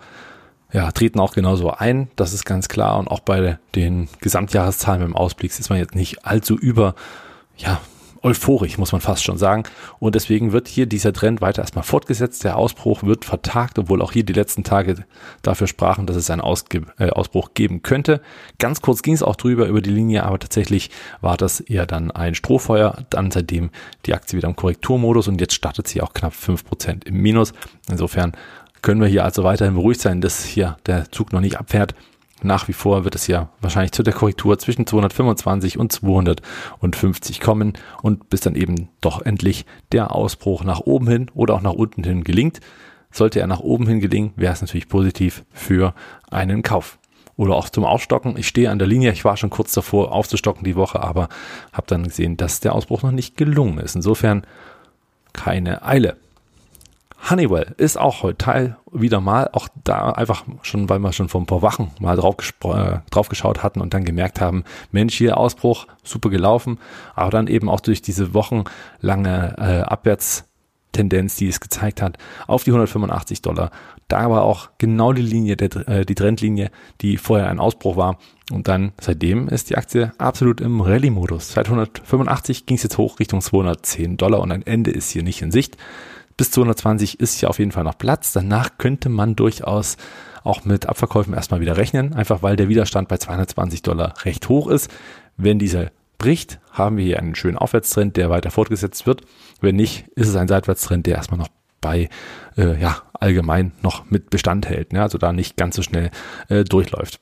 ja, 0.74 0.92
treten 0.92 1.20
auch 1.20 1.34
genauso 1.34 1.72
ein, 1.72 2.10
das 2.16 2.34
ist 2.34 2.46
ganz 2.46 2.68
klar. 2.68 2.98
Und 2.98 3.08
auch 3.08 3.20
bei 3.20 3.60
den 3.76 4.10
Gesamtjahreszahlen 4.20 5.04
im 5.04 5.16
Ausblick 5.16 5.58
ist 5.58 5.70
man 5.70 5.78
jetzt 5.78 5.96
nicht 5.96 6.26
allzu 6.26 6.58
über, 6.58 6.96
ja, 7.56 7.80
euphorisch, 8.24 8.78
muss 8.78 8.94
man 8.94 9.02
fast 9.02 9.24
schon 9.24 9.38
sagen. 9.38 9.64
Und 10.00 10.16
deswegen 10.16 10.54
wird 10.54 10.68
hier 10.70 10.86
dieser 10.86 11.12
Trend 11.12 11.42
weiter 11.42 11.62
erstmal 11.62 11.84
fortgesetzt. 11.84 12.44
Der 12.46 12.58
Ausbruch 12.58 13.04
wird 13.04 13.26
vertagt, 13.26 13.78
obwohl 13.78 14.02
auch 14.02 14.14
hier 14.14 14.24
die 14.24 14.34
letzten 14.34 14.64
Tage 14.64 15.06
dafür 15.42 15.68
sprachen, 15.68 16.08
dass 16.08 16.16
es 16.16 16.30
einen 16.30 16.42
Ausge 16.42 16.84
äh, 16.98 17.10
Ausbruch 17.10 17.54
geben 17.54 17.84
könnte. 17.84 18.22
Ganz 18.60 18.82
kurz 18.82 19.02
ging 19.02 19.14
es 19.14 19.24
auch 19.24 19.36
drüber 19.36 19.68
über 19.68 19.82
die 19.82 19.90
Linie, 19.90 20.24
aber 20.24 20.40
tatsächlich 20.40 20.90
war 21.20 21.36
das 21.36 21.60
eher 21.60 21.86
dann 21.86 22.12
ein 22.12 22.34
Strohfeuer. 22.34 23.04
Dann 23.10 23.30
seitdem 23.30 23.72
die 24.06 24.14
Aktie 24.14 24.38
wieder 24.38 24.48
im 24.48 24.56
Korrekturmodus 24.56 25.28
und 25.28 25.42
jetzt 25.42 25.54
startet 25.54 25.88
sie 25.90 26.02
auch 26.02 26.14
knapp 26.14 26.34
fünf 26.34 26.64
Prozent 26.64 27.04
im 27.04 27.22
Minus. 27.22 27.54
Insofern 27.90 28.32
können 28.84 29.02
wir 29.02 29.08
hier 29.08 29.24
also 29.24 29.44
weiterhin 29.44 29.74
beruhigt 29.74 30.02
sein, 30.02 30.22
dass 30.22 30.46
hier 30.46 30.78
der 30.86 31.10
Zug 31.10 31.34
noch 31.34 31.40
nicht 31.40 31.58
abfährt. 31.58 31.96
Nach 32.44 32.68
wie 32.68 32.74
vor 32.74 33.06
wird 33.06 33.16
es 33.16 33.26
ja 33.28 33.50
wahrscheinlich 33.62 33.94
zu 33.94 34.04
der 34.04 34.14
Korrektur 34.14 34.60
zwischen 34.60 34.86
225 34.86 35.80
und 35.80 35.94
250 35.94 37.40
kommen 37.40 37.74
und 38.02 38.30
bis 38.30 38.42
dann 38.42 38.56
eben 38.56 38.90
doch 39.00 39.22
endlich 39.22 39.66
der 39.94 40.14
Ausbruch 40.14 40.66
nach 40.66 40.82
oben 40.82 41.08
hin 41.08 41.32
oder 41.34 41.56
auch 41.56 41.62
nach 41.62 41.74
unten 41.74 42.04
hin 42.04 42.26
gelingt. 42.26 42.60
Sollte 43.12 43.40
er 43.40 43.48
nach 43.48 43.62
oben 43.62 43.88
hin 43.88 44.02
gelingen, 44.02 44.34
wäre 44.36 44.52
es 44.52 44.62
natürlich 44.62 44.90
positiv 44.90 45.46
für 45.52 45.94
einen 46.30 46.62
Kauf. 46.62 47.00
Oder 47.38 47.56
auch 47.56 47.70
zum 47.70 47.86
Aufstocken. 47.86 48.38
Ich 48.38 48.48
stehe 48.48 48.70
an 48.70 48.78
der 48.78 48.88
Linie, 48.88 49.12
ich 49.12 49.26
war 49.26 49.38
schon 49.38 49.50
kurz 49.50 49.74
davor 49.74 50.12
aufzustocken 50.12 50.66
die 50.66 50.76
Woche, 50.76 51.02
aber 51.02 51.30
habe 51.72 51.88
dann 51.88 52.04
gesehen, 52.04 52.38
dass 52.38 52.60
der 52.60 52.76
Ausbruch 52.76 53.02
noch 53.02 53.12
nicht 53.12 53.38
gelungen 53.38 53.80
ist. 53.80 53.96
Insofern 53.96 54.46
keine 55.32 55.84
Eile. 55.84 56.18
Honeywell 57.30 57.74
ist 57.78 57.98
auch 57.98 58.22
heute 58.24 58.38
Teil 58.38 58.78
wieder 58.92 59.22
mal, 59.22 59.50
auch 59.54 59.70
da 59.84 60.12
einfach 60.12 60.44
schon, 60.62 60.90
weil 60.90 61.00
wir 61.00 61.14
schon 61.14 61.30
vor 61.30 61.42
ein 61.42 61.46
paar 61.46 61.62
Wochen 61.62 61.92
mal 62.00 62.18
drauf, 62.18 62.36
äh, 62.66 62.98
drauf 63.12 63.30
geschaut 63.30 63.64
hatten 63.64 63.80
und 63.80 63.94
dann 63.94 64.04
gemerkt 64.04 64.42
haben, 64.42 64.66
Mensch, 64.92 65.16
hier 65.16 65.38
Ausbruch, 65.38 65.88
super 66.04 66.30
gelaufen, 66.30 66.80
aber 67.16 67.30
dann 67.30 67.48
eben 67.48 67.70
auch 67.70 67.80
durch 67.80 68.02
diese 68.02 68.34
wochenlange 68.34 69.56
äh, 69.58 69.82
Abwärtstendenz, 69.84 71.38
die 71.38 71.48
es 71.48 71.62
gezeigt 71.62 72.02
hat, 72.02 72.18
auf 72.48 72.66
die 72.66 72.72
185 72.72 73.42
Dollar. 73.42 73.72
Da 74.10 74.30
war 74.30 74.44
auch 74.44 74.70
genau 74.78 75.14
die 75.14 75.22
Linie, 75.22 75.56
der, 75.56 75.88
äh, 75.88 76.06
die 76.06 76.16
Trendlinie, 76.16 76.72
die 77.00 77.16
vorher 77.16 77.50
ein 77.50 77.60
Ausbruch 77.60 77.96
war. 77.96 78.18
Und 78.52 78.68
dann 78.68 78.92
seitdem 79.00 79.48
ist 79.48 79.70
die 79.70 79.78
Aktie 79.78 80.12
absolut 80.18 80.60
im 80.60 80.82
Rallye-Modus. 80.82 81.54
Seit 81.54 81.68
185 81.68 82.66
ging 82.66 82.76
es 82.76 82.84
jetzt 82.84 82.98
hoch 82.98 83.20
Richtung 83.20 83.40
210 83.40 84.18
Dollar 84.18 84.42
und 84.42 84.52
ein 84.52 84.68
Ende 84.68 84.92
ist 84.92 85.10
hier 85.10 85.24
nicht 85.24 85.42
in 85.42 85.52
Sicht. 85.52 85.78
Bis 86.38 86.52
220 86.52 87.20
ist 87.20 87.40
hier 87.40 87.50
auf 87.50 87.60
jeden 87.60 87.72
Fall 87.72 87.84
noch 87.84 87.98
Platz. 87.98 88.34
Danach 88.34 88.78
könnte 88.78 89.10
man 89.10 89.36
durchaus 89.36 89.98
auch 90.44 90.66
mit 90.66 90.88
Abverkäufen 90.88 91.34
erstmal 91.34 91.62
wieder 91.62 91.78
rechnen, 91.78 92.14
einfach 92.14 92.42
weil 92.44 92.56
der 92.56 92.70
Widerstand 92.70 93.08
bei 93.08 93.18
220 93.18 93.82
Dollar 93.82 94.14
recht 94.24 94.50
hoch 94.50 94.68
ist. 94.68 94.92
Wenn 95.38 95.60
dieser 95.60 95.92
bricht, 96.18 96.60
haben 96.72 96.98
wir 96.98 97.06
hier 97.06 97.20
einen 97.20 97.36
schönen 97.36 97.58
Aufwärtstrend, 97.58 98.18
der 98.18 98.30
weiter 98.30 98.52
fortgesetzt 98.52 99.06
wird. 99.06 99.22
Wenn 99.62 99.76
nicht, 99.76 100.08
ist 100.16 100.28
es 100.28 100.36
ein 100.36 100.48
Seitwärtstrend, 100.48 101.06
der 101.06 101.16
erstmal 101.16 101.40
noch 101.40 101.50
bei 101.82 102.10
äh, 102.58 102.80
ja 102.80 103.04
allgemein 103.14 103.74
noch 103.82 104.10
mit 104.10 104.30
Bestand 104.30 104.68
hält, 104.68 104.94
ne? 104.94 105.02
also 105.02 105.18
da 105.18 105.32
nicht 105.32 105.58
ganz 105.58 105.76
so 105.76 105.82
schnell 105.82 106.12
äh, 106.50 106.64
durchläuft. 106.64 107.20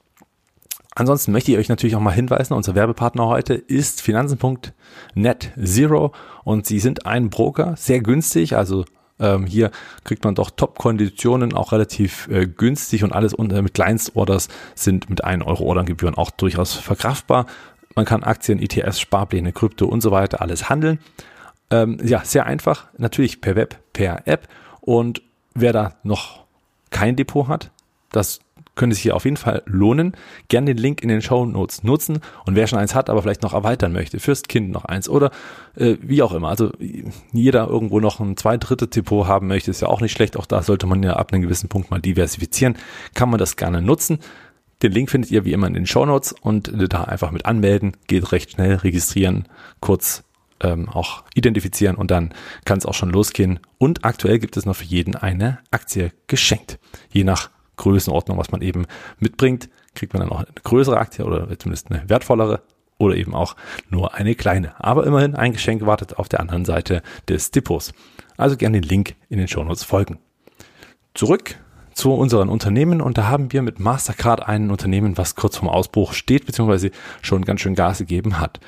Ansonsten 0.94 1.32
möchte 1.32 1.52
ich 1.52 1.58
euch 1.58 1.70
natürlich 1.70 1.96
auch 1.96 2.02
mal 2.02 2.12
hinweisen, 2.12 2.54
unser 2.54 2.76
Werbepartner 2.76 3.26
heute 3.26 3.54
ist 3.54 4.02
Finanzen.net 4.02 5.52
Zero 5.64 6.12
und 6.44 6.66
sie 6.66 6.80
sind 6.80 7.06
ein 7.06 7.30
Broker, 7.30 7.76
sehr 7.78 8.02
günstig, 8.02 8.56
also 8.56 8.86
ähm, 9.22 9.46
hier 9.46 9.72
kriegt 10.04 10.24
man 10.24 10.36
doch 10.36 10.50
Top-Konditionen, 10.50 11.54
auch 11.54 11.72
relativ 11.72 12.28
äh, 12.28 12.48
günstig 12.48 13.04
und 13.04 13.14
alles 13.14 13.34
unter 13.34 13.62
mit 13.62 13.74
Kleinstorders 13.74 14.50
sind 14.76 15.10
mit 15.10 15.24
1 15.24 15.46
Euro 15.46 15.64
Orderngebühren 15.64 16.16
auch 16.16 16.32
durchaus 16.32 16.74
verkraftbar. 16.74 17.46
Man 17.96 18.06
kann 18.06 18.24
Aktien, 18.24 18.60
ETFs, 18.60 19.00
Sparpläne, 19.00 19.54
Krypto 19.54 19.86
und 19.86 20.02
so 20.02 20.12
weiter 20.12 20.42
alles 20.42 20.70
handeln. 20.70 21.00
Ähm, 21.70 21.98
ja, 22.04 22.24
sehr 22.26 22.46
einfach, 22.46 22.88
natürlich 22.98 23.42
per 23.42 23.56
Web, 23.56 23.78
per 23.94 24.28
App 24.28 24.48
und 24.82 25.22
wer 25.54 25.74
da 25.74 25.96
noch 26.04 26.44
kein 26.90 27.16
Depot 27.16 27.48
hat, 27.48 27.72
das 28.12 28.40
könnte 28.76 28.96
sich 28.96 29.04
hier 29.04 29.16
auf 29.16 29.26
jeden 29.26 29.38
Fall 29.38 29.64
lohnen. 29.66 30.16
Gern 30.48 30.66
den 30.66 30.78
Link 30.78 31.02
in 31.02 31.10
den 31.10 31.22
Show 31.22 31.46
Notes 31.46 31.84
nutzen 31.84 32.20
und 32.46 32.56
wer 32.56 32.68
schon 32.68 32.80
eins 32.80 32.96
hat, 32.96 33.10
aber 33.10 33.22
vielleicht 33.22 33.44
noch 33.44 33.54
erweitern 33.54 33.92
möchte, 33.92 34.20
fürs 34.20 34.44
Kind 34.44 34.72
noch 34.72 34.86
eins 34.86 35.10
oder 35.10 35.32
äh, 35.76 35.98
wie 36.02 36.22
auch 36.24 36.34
immer. 36.34 36.50
Also 36.50 36.72
jeder 37.34 37.68
irgendwo 37.68 38.00
noch 38.00 38.20
ein 38.20 38.38
zwei 38.38 38.58
dritte 38.58 38.88
Depot 38.88 39.28
haben 39.28 39.48
möchte, 39.48 39.72
ist 39.72 39.82
ja 39.82 39.88
auch 39.88 40.02
nicht 40.02 40.14
schlecht. 40.14 40.38
Auch 40.38 40.46
da 40.46 40.64
sollte 40.64 40.88
man 40.88 41.04
ja 41.04 41.14
ab 41.14 41.32
einem 41.32 41.42
gewissen 41.42 41.70
Punkt 41.70 41.92
mal 41.92 42.00
diversifizieren. 42.00 42.78
Kann 43.14 43.30
man 43.30 43.40
das 43.40 43.56
gerne 43.58 43.82
nutzen. 43.82 44.20
Den 44.82 44.92
Link 44.92 45.12
findet 45.12 45.30
ihr 45.32 45.46
wie 45.46 45.54
immer 45.54 45.68
in 45.68 45.74
den 45.74 45.86
Show 45.86 46.06
Notes 46.06 46.34
und 46.42 46.72
da 46.92 47.04
einfach 47.04 47.32
mit 47.32 47.46
anmelden. 47.46 47.96
Geht 48.08 48.32
recht 48.32 48.52
schnell, 48.52 48.76
registrieren, 48.76 49.48
kurz 49.80 50.24
ähm, 50.62 50.90
auch 50.90 51.24
identifizieren 51.36 51.96
und 51.96 52.12
dann 52.12 52.34
kann 52.66 52.78
es 52.78 52.86
auch 52.86 52.94
schon 52.94 53.10
losgehen. 53.10 53.60
Und 53.78 54.06
aktuell 54.06 54.40
gibt 54.40 54.58
es 54.58 54.66
noch 54.66 54.76
für 54.76 54.86
jeden 54.86 55.16
eine 55.16 55.60
Aktie 55.72 56.12
geschenkt. 56.28 56.80
Je 57.12 57.24
nach 57.24 57.50
Größenordnung, 57.78 58.38
was 58.38 58.52
man 58.52 58.62
eben 58.62 58.86
mitbringt, 59.20 59.70
kriegt 59.96 60.14
man 60.14 60.22
dann 60.22 60.32
auch 60.32 60.40
eine 60.40 60.48
größere 60.64 60.98
Aktie 60.98 61.26
oder 61.26 61.48
zumindest 61.58 61.92
eine 61.92 62.08
wertvollere 62.10 62.62
oder 62.98 63.16
eben 63.16 63.34
auch 63.34 63.56
nur 63.90 64.14
eine 64.14 64.36
kleine. 64.36 64.74
Aber 64.80 65.06
immerhin 65.06 65.36
ein 65.36 65.54
Geschenk 65.54 65.86
wartet 65.86 66.18
auf 66.18 66.30
der 66.30 66.40
anderen 66.40 66.66
Seite 66.66 67.02
des 67.28 67.52
Depots. 67.52 67.94
Also 68.38 68.58
gerne 68.58 68.80
den 68.80 68.88
Link 68.88 69.16
in 69.30 69.38
den 69.38 69.48
Shownotes 69.48 69.84
folgen. 69.84 70.20
Zurück 71.14 71.56
zu 71.94 72.14
unseren 72.14 72.50
Unternehmen 72.50 73.02
und 73.02 73.18
da 73.18 73.28
haben 73.28 73.52
wir 73.52 73.62
mit 73.62 73.80
Mastercard 73.80 74.48
ein 74.48 74.72
Unternehmen, 74.72 75.18
was 75.18 75.36
kurz 75.36 75.58
vorm 75.58 75.70
Ausbruch 75.70 76.14
steht, 76.14 76.46
beziehungsweise 76.46 76.92
schon 77.22 77.44
ganz 77.44 77.62
schön 77.62 77.76
Gas 77.76 77.98
gegeben 77.98 78.40
hat. 78.40 78.60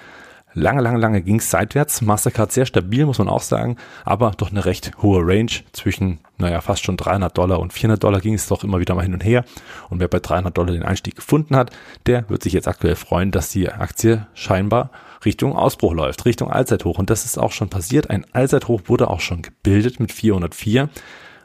Lange, 0.56 0.82
lange, 0.82 1.00
lange 1.00 1.22
ging 1.22 1.38
es 1.38 1.50
seitwärts. 1.50 2.02
Mastercard 2.02 2.52
sehr 2.52 2.66
stabil, 2.66 3.06
muss 3.06 3.18
man 3.18 3.28
auch 3.28 3.42
sagen, 3.42 3.78
aber 4.06 4.32
doch 4.38 4.52
eine 4.52 4.66
recht 4.66 4.92
hohe 5.02 5.22
Range 5.26 5.52
zwischen, 5.72 6.20
naja, 6.38 6.62
fast 6.62 6.84
schon 6.84 6.96
300 6.96 7.36
Dollar 7.36 7.60
und 7.60 7.74
400 7.74 8.04
Dollar 8.04 8.22
ging 8.22 8.36
es 8.36 8.48
doch 8.48 8.64
immer 8.64 8.80
wieder 8.80 8.94
mal 8.94 9.02
hin 9.02 9.14
und 9.14 9.24
her. 9.24 9.46
Und 9.90 10.00
wer 10.00 10.08
bei 10.08 10.20
300 10.20 10.56
Dollar 10.56 10.72
den 10.72 10.84
Einstieg 10.84 11.16
gefunden 11.16 11.56
hat, 11.56 11.72
der 12.06 12.30
wird 12.30 12.44
sich 12.44 12.54
jetzt 12.54 12.68
aktuell 12.68 12.96
freuen, 12.96 13.32
dass 13.32 13.50
die 13.50 13.70
Aktie 13.70 14.28
scheinbar 14.36 14.92
Richtung 15.26 15.56
Ausbruch 15.56 15.94
läuft, 15.94 16.26
Richtung 16.26 16.52
Allzeithoch. 16.52 17.00
Und 17.00 17.10
das 17.10 17.26
ist 17.26 17.40
auch 17.40 17.52
schon 17.52 17.70
passiert. 17.70 18.10
Ein 18.10 18.26
Allzeithoch 18.34 18.82
wurde 18.86 19.10
auch 19.10 19.22
schon 19.22 19.42
gebildet 19.42 20.00
mit 20.00 20.12
404. 20.12 20.90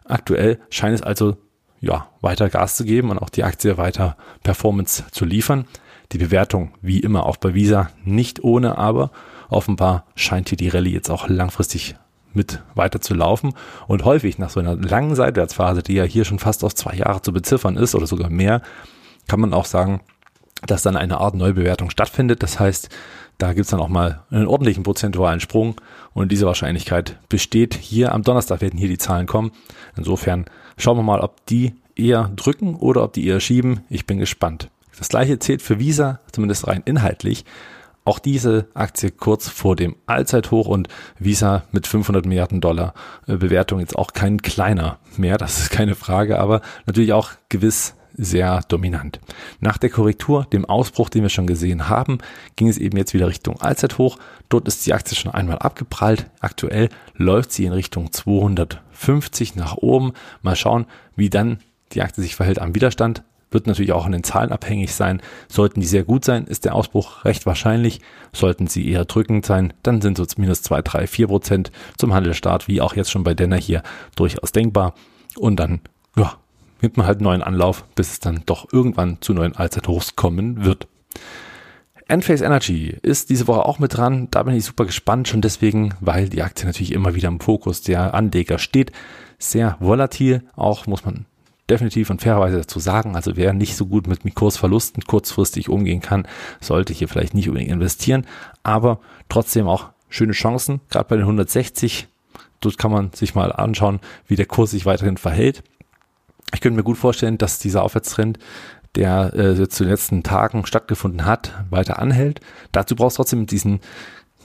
Aktuell 0.05 0.59
scheint 0.69 0.95
es 0.95 1.03
also, 1.03 1.37
ja, 1.81 2.09
weiter 2.21 2.51
Gas 2.51 2.77
zu 2.77 2.85
geben 2.85 3.11
und 3.11 3.19
auch 3.19 3.31
die 3.31 3.45
Aktie 3.45 3.79
weiter 3.79 4.17
Performance 4.43 5.05
zu 5.13 5.25
liefern. 5.25 5.67
Die 6.13 6.19
Bewertung, 6.19 6.73
wie 6.81 7.01
immer 7.01 7.27
auch 7.27 7.37
bei 7.37 7.55
Visa, 7.55 7.91
nicht 8.05 8.43
ohne, 8.43 8.79
aber 8.79 9.11
offenbar 9.51 10.05
scheint 10.15 10.49
hier 10.49 10.57
die 10.57 10.69
Rallye 10.69 10.93
jetzt 10.93 11.11
auch 11.11 11.29
langfristig 11.29 11.97
mit 12.33 12.63
weiter 12.75 13.01
zu 13.01 13.15
laufen 13.15 13.55
und 13.87 14.05
häufig 14.05 14.39
nach 14.39 14.51
so 14.51 14.61
einer 14.61 14.77
langen 14.77 15.15
Seitwärtsphase, 15.15 15.83
die 15.83 15.95
ja 15.95 16.05
hier 16.05 16.25
schon 16.25 16.39
fast 16.39 16.65
auf 16.65 16.75
zwei 16.75 16.95
Jahre 16.95 17.21
zu 17.21 17.33
beziffern 17.33 17.77
ist 17.77 17.95
oder 17.95 18.07
sogar 18.07 18.31
mehr, 18.31 18.63
kann 19.27 19.41
man 19.41 19.53
auch 19.53 19.65
sagen, 19.67 20.01
dass 20.67 20.83
dann 20.83 20.97
eine 20.97 21.19
Art 21.19 21.35
Neubewertung 21.35 21.91
stattfindet. 21.91 22.43
Das 22.43 22.59
heißt, 22.59 22.89
da 23.37 23.53
gibt's 23.53 23.71
dann 23.71 23.81
auch 23.81 23.89
mal 23.89 24.23
einen 24.31 24.47
ordentlichen 24.47 24.83
prozentualen 24.83 25.41
Sprung 25.41 25.77
und 26.13 26.33
diese 26.33 26.47
Wahrscheinlichkeit 26.47 27.19
besteht. 27.29 27.75
Hier 27.75 28.13
am 28.13 28.23
Donnerstag 28.23 28.61
werden 28.61 28.79
hier 28.79 28.89
die 28.89 28.99
Zahlen 28.99 29.27
kommen. 29.27 29.53
Insofern 29.97 30.47
schauen 30.77 30.97
wir 30.97 31.05
mal, 31.05 31.21
ob 31.21 31.45
die 31.47 31.75
eher 31.95 32.31
drücken 32.35 32.77
oder 32.77 33.05
ob 33.05 33.13
die 33.13 33.27
eher 33.27 33.41
schieben. 33.41 33.81
Ich 33.89 34.07
bin 34.07 34.19
gespannt. 34.19 34.71
Das 34.99 35.09
gleiche 35.09 35.39
zählt 35.39 35.63
für 35.63 35.79
Visa, 35.79 36.21
zumindest 36.33 36.67
rein 36.67 36.83
inhaltlich. 36.85 37.45
Auch 38.05 38.19
diese 38.19 38.69
Aktie 38.73 39.11
kurz 39.11 39.49
vor 39.49 39.77
dem 39.77 39.95
Allzeithoch 40.07 40.67
und 40.67 40.89
Visa 41.19 41.65
mit 41.73 41.87
500 41.87 42.25
Milliarden 42.25 42.61
Dollar 42.61 42.95
äh, 43.27 43.37
Bewertung 43.37 43.81
jetzt 43.81 43.97
auch 43.97 44.15
kein 44.15 44.41
kleiner 44.41 44.99
mehr, 45.17 45.37
das 45.37 45.61
ist 45.61 45.71
keine 45.71 45.95
Frage, 45.95 46.39
aber 46.39 46.63
natürlich 46.87 47.13
auch 47.13 47.33
gewiss 47.51 47.95
sehr 48.15 48.63
dominant. 48.69 49.21
Nach 49.61 49.79
der 49.79 49.91
Korrektur, 49.91 50.47
dem 50.47 50.65
Ausbruch, 50.65 51.09
den 51.09 51.23
wir 51.23 51.29
schon 51.29 51.47
gesehen 51.47 51.89
haben, 51.89 52.19
ging 52.57 52.69
es 52.69 52.79
eben 52.79 52.97
jetzt 52.97 53.15
wieder 53.15 53.29
Richtung 53.29 53.61
Allzeithoch. 53.61 54.19
Dort 54.49 54.67
ist 54.67 54.85
die 54.87 54.93
Aktie 54.93 55.17
schon 55.17 55.33
einmal 55.33 55.59
abgeprallt. 55.59 56.27
Aktuell 56.41 56.89
läuft 57.15 57.53
sie 57.53 57.65
in 57.65 57.73
Richtung 57.73 58.13
250 58.13 59.55
nach 59.55 59.77
oben. 59.77 60.13
Mal 60.43 60.57
schauen, 60.57 60.87
wie 61.15 61.31
dann 61.31 61.59
die 61.93 62.03
Aktie 62.03 62.23
sich 62.23 62.37
verhält 62.37 62.59
am 62.59 62.75
Widerstand. 62.75 63.23
Wird 63.51 63.67
natürlich 63.67 63.93
auch 63.93 64.05
an 64.05 64.13
den 64.13 64.25
Zahlen 64.25 64.53
abhängig 64.53 64.95
sein. 64.95 65.23
Sollten 65.49 65.81
die 65.81 65.87
sehr 65.87 66.05
gut 66.05 66.25
sein, 66.25 66.45
ist 66.45 66.65
der 66.65 66.75
Ausbruch 66.75 67.25
recht 67.25 67.47
wahrscheinlich. 67.47 68.01
Sollten 68.33 68.67
sie 68.67 68.89
eher 68.89 69.05
drückend 69.05 69.47
sein, 69.47 69.73
dann 69.83 70.01
sind 70.01 70.19
so 70.19 70.27
minus 70.37 70.63
2, 70.63 70.83
3, 70.83 71.07
4 71.07 71.27
Prozent 71.29 71.73
zum 71.97 72.13
Handelsstart, 72.13 72.69
wie 72.69 72.81
auch 72.81 72.95
jetzt 72.95 73.11
schon 73.11 73.25
bei 73.25 73.35
Denner 73.35 73.57
hier, 73.57 73.83
durchaus 74.17 74.53
denkbar. 74.53 74.95
Und 75.37 75.57
dann, 75.57 75.81
ja, 76.17 76.35
nimmt 76.83 76.97
man 76.97 77.07
halt 77.07 77.19
einen 77.19 77.25
neuen 77.25 77.43
Anlauf, 77.43 77.85
bis 77.95 78.13
es 78.13 78.21
dann 78.21 78.43
doch 78.47 78.73
irgendwann 78.73 79.19
zu 79.21 79.33
neuen 79.33 79.57
Allzeithochs 79.57 80.17
kommen 80.17 80.65
wird. 80.65 80.87
Enphase 82.07 82.45
Energy 82.45 82.97
ist 83.03 83.29
diese 83.29 83.47
Woche 83.47 83.67
auch 83.67 83.79
mit 83.79 83.97
dran. 83.97 84.29
Da 84.31 84.43
bin 84.43 84.55
ich 84.55 84.65
super 84.65 84.87
gespannt, 84.87 85.29
schon 85.29 85.43
deswegen, 85.43 85.95
weil 86.01 86.31
die 86.31 86.43
Aktie 86.43 86.67
natürlich 86.67 86.93
immer 86.93 87.15
wieder 87.15 87.29
im 87.29 87.41
Fokus 87.41 87.83
der 87.83 88.15
Anleger 88.15 88.59
steht. 88.59 88.93
Sehr 89.39 89.77
volatil, 89.79 90.43
auch 90.57 90.87
muss 90.87 91.05
man 91.05 91.27
definitiv 91.69 92.11
und 92.11 92.23
fairerweise 92.23 92.59
dazu 92.59 92.79
sagen. 92.79 93.17
Also 93.17 93.37
wer 93.37 93.53
nicht 93.53 93.77
so 93.77 93.87
gut 93.87 94.07
mit 94.07 94.35
Kursverlusten 94.35 95.05
kurzfristig 95.05 95.69
umgehen 95.69 96.01
kann, 96.01 96.27
sollte 96.61 96.93
hier 96.93 97.09
vielleicht 97.09 97.35
nicht 97.35 97.49
unbedingt 97.49 97.73
investieren. 97.73 98.27
Aber 98.63 99.01
trotzdem 99.29 99.69
auch 99.69 99.91
schöne 100.09 100.33
Chancen, 100.33 100.81
gerade 100.91 101.09
bei 101.09 101.17
den 101.17 101.25
160. 101.25 102.09
Dort 102.61 102.79
kann 102.79 102.91
man 102.91 103.13
sich 103.13 103.35
mal 103.35 103.53
anschauen, 103.53 104.01
wie 104.27 104.37
der 104.37 104.47
Kurs 104.47 104.73
sich 104.73 104.87
weiterhin 104.87 105.17
verhält. 105.17 105.63
Ich 106.55 106.61
könnte 106.61 106.77
mir 106.77 106.83
gut 106.85 106.99
vorstellen, 106.99 107.39
dass 107.39 107.59
dieser 107.59 107.83
Aufwärtstrend, 107.83 108.39
der 108.95 109.35
äh, 109.35 109.69
zu 109.69 109.85
den 109.85 109.91
letzten 109.91 110.23
Tagen 110.23 110.65
stattgefunden 110.67 111.25
hat, 111.25 111.53
weiter 111.71 111.99
anhält. 111.99 112.41
Dazu 112.73 112.97
brauchst 112.97 113.17
du 113.17 113.23
trotzdem 113.23 113.47
diesen, 113.47 113.81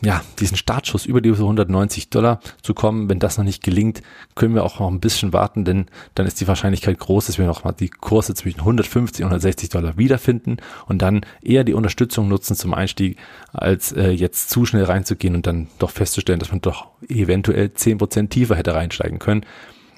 ja, 0.04 0.22
diesen 0.40 0.58
Startschuss 0.58 1.06
über 1.06 1.22
die 1.22 1.32
190 1.32 2.10
Dollar 2.10 2.40
zu 2.62 2.74
kommen. 2.74 3.10
Wenn 3.10 3.20
das 3.20 3.38
noch 3.38 3.46
nicht 3.46 3.64
gelingt, 3.64 4.02
können 4.36 4.54
wir 4.54 4.64
auch 4.64 4.80
noch 4.80 4.90
ein 4.90 5.00
bisschen 5.00 5.34
warten, 5.34 5.64
denn 5.64 5.86
dann 6.16 6.26
ist 6.26 6.42
die 6.42 6.48
Wahrscheinlichkeit 6.48 7.00
groß, 7.00 7.28
dass 7.28 7.38
wir 7.38 7.46
noch 7.46 7.64
mal 7.64 7.72
die 7.72 7.90
Kurse 7.90 8.34
zwischen 8.34 8.60
150 8.60 9.24
und 9.24 9.30
160 9.30 9.70
Dollar 9.70 9.98
wiederfinden 9.98 10.58
und 10.88 11.02
dann 11.02 11.26
eher 11.42 11.64
die 11.64 11.74
Unterstützung 11.74 12.28
nutzen 12.28 12.56
zum 12.56 12.74
Einstieg, 12.74 13.18
als 13.54 13.92
äh, 13.94 14.10
jetzt 14.10 14.50
zu 14.50 14.66
schnell 14.66 14.84
reinzugehen 14.84 15.36
und 15.36 15.48
dann 15.48 15.68
doch 15.80 15.92
festzustellen, 15.92 16.40
dass 16.40 16.52
man 16.52 16.62
doch 16.62 16.88
eventuell 17.08 17.68
10% 17.68 18.30
tiefer 18.30 18.56
hätte 18.56 18.74
reinsteigen 18.74 19.20
können. 19.20 19.46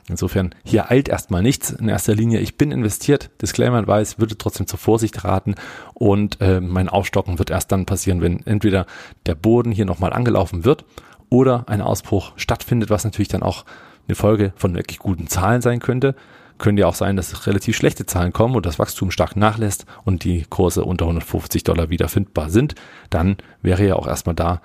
Insofern, 0.07 0.53
hier 0.63 0.91
eilt 0.91 1.09
erstmal 1.09 1.41
nichts. 1.41 1.71
In 1.71 1.89
erster 1.89 2.13
Linie, 2.13 2.39
ich 2.39 2.57
bin 2.57 2.71
investiert. 2.71 3.31
Disclaimer 3.41 3.85
weiß, 3.88 4.19
würde 4.19 4.38
trotzdem 4.38 4.67
zur 4.67 4.77
Vorsicht 4.77 5.24
raten. 5.24 5.55
Und 5.95 6.39
äh, 6.41 6.62
mein 6.62 6.89
Aufstocken 6.89 7.39
wird 7.39 7.50
erst 7.50 7.71
dann 7.71 7.88
passieren, 7.88 8.21
wenn 8.21 8.45
entweder 8.45 8.85
der 9.25 9.35
Boden 9.35 9.71
hier 9.71 9.85
nochmal 9.85 10.13
angelaufen 10.13 10.63
wird 10.63 10.85
oder 11.29 11.63
ein 11.67 11.81
Ausbruch 11.81 12.33
stattfindet, 12.35 12.91
was 12.91 13.03
natürlich 13.03 13.29
dann 13.29 13.41
auch 13.41 13.65
eine 14.07 14.15
Folge 14.15 14.53
von 14.55 14.75
wirklich 14.75 15.00
guten 15.00 15.27
Zahlen 15.27 15.62
sein 15.62 15.79
könnte. 15.79 16.15
Könnte 16.59 16.81
ja 16.81 16.88
auch 16.88 16.95
sein, 16.95 17.17
dass 17.17 17.47
relativ 17.47 17.75
schlechte 17.75 18.05
Zahlen 18.05 18.31
kommen 18.31 18.55
und 18.55 18.65
das 18.65 18.79
Wachstum 18.79 19.09
stark 19.12 19.35
nachlässt 19.35 19.85
und 20.05 20.24
die 20.24 20.45
Kurse 20.47 20.85
unter 20.85 21.05
150 21.05 21.63
Dollar 21.63 21.89
wieder 21.89 22.07
findbar 22.07 22.50
sind. 22.50 22.75
Dann 23.09 23.38
wäre 23.62 23.85
ja 23.85 23.95
auch 23.95 24.07
erstmal 24.07 24.35
da 24.35 24.62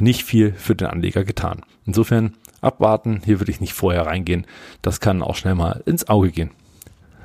nicht 0.00 0.24
viel 0.24 0.52
für 0.52 0.74
den 0.74 0.88
Anleger 0.88 1.24
getan. 1.24 1.62
Insofern 1.86 2.34
abwarten. 2.62 3.20
Hier 3.24 3.40
würde 3.40 3.50
ich 3.50 3.60
nicht 3.60 3.74
vorher 3.74 4.06
reingehen. 4.06 4.46
Das 4.80 5.00
kann 5.00 5.22
auch 5.22 5.36
schnell 5.36 5.54
mal 5.54 5.82
ins 5.84 6.08
Auge 6.08 6.30
gehen. 6.30 6.50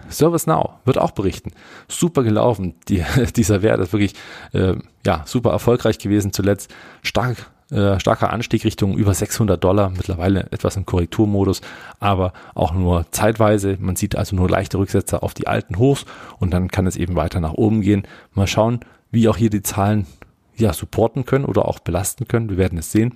ServiceNow 0.09 0.71
wird 0.85 0.97
auch 0.97 1.11
berichten. 1.11 1.51
Super 1.87 2.23
gelaufen. 2.23 2.75
Die, 2.87 3.03
dieser 3.35 3.61
Wert 3.61 3.79
ist 3.79 3.93
wirklich 3.93 4.13
äh, 4.53 4.75
ja, 5.05 5.23
super 5.25 5.51
erfolgreich 5.51 5.99
gewesen 5.99 6.33
zuletzt. 6.33 6.73
Stark, 7.03 7.49
äh, 7.71 7.99
starker 7.99 8.31
Anstieg 8.31 8.63
Richtung 8.63 8.97
über 8.97 9.13
600 9.13 9.61
Dollar. 9.61 9.89
Mittlerweile 9.89 10.47
etwas 10.51 10.75
im 10.77 10.85
Korrekturmodus, 10.85 11.61
aber 11.99 12.33
auch 12.55 12.73
nur 12.73 13.05
zeitweise. 13.11 13.77
Man 13.79 13.95
sieht 13.95 14.15
also 14.15 14.35
nur 14.35 14.49
leichte 14.49 14.77
Rücksätze 14.77 15.23
auf 15.23 15.33
die 15.33 15.47
alten 15.47 15.77
Hochs 15.77 16.05
und 16.39 16.51
dann 16.51 16.69
kann 16.69 16.87
es 16.87 16.95
eben 16.95 17.15
weiter 17.15 17.39
nach 17.39 17.53
oben 17.53 17.81
gehen. 17.81 18.03
Mal 18.33 18.47
schauen, 18.47 18.79
wie 19.11 19.27
auch 19.27 19.37
hier 19.37 19.49
die 19.49 19.61
Zahlen 19.63 20.07
ja, 20.55 20.73
supporten 20.73 21.25
können 21.25 21.45
oder 21.45 21.67
auch 21.67 21.79
belasten 21.79 22.27
können. 22.27 22.49
Wir 22.49 22.57
werden 22.57 22.79
es 22.79 22.91
sehen. 22.91 23.13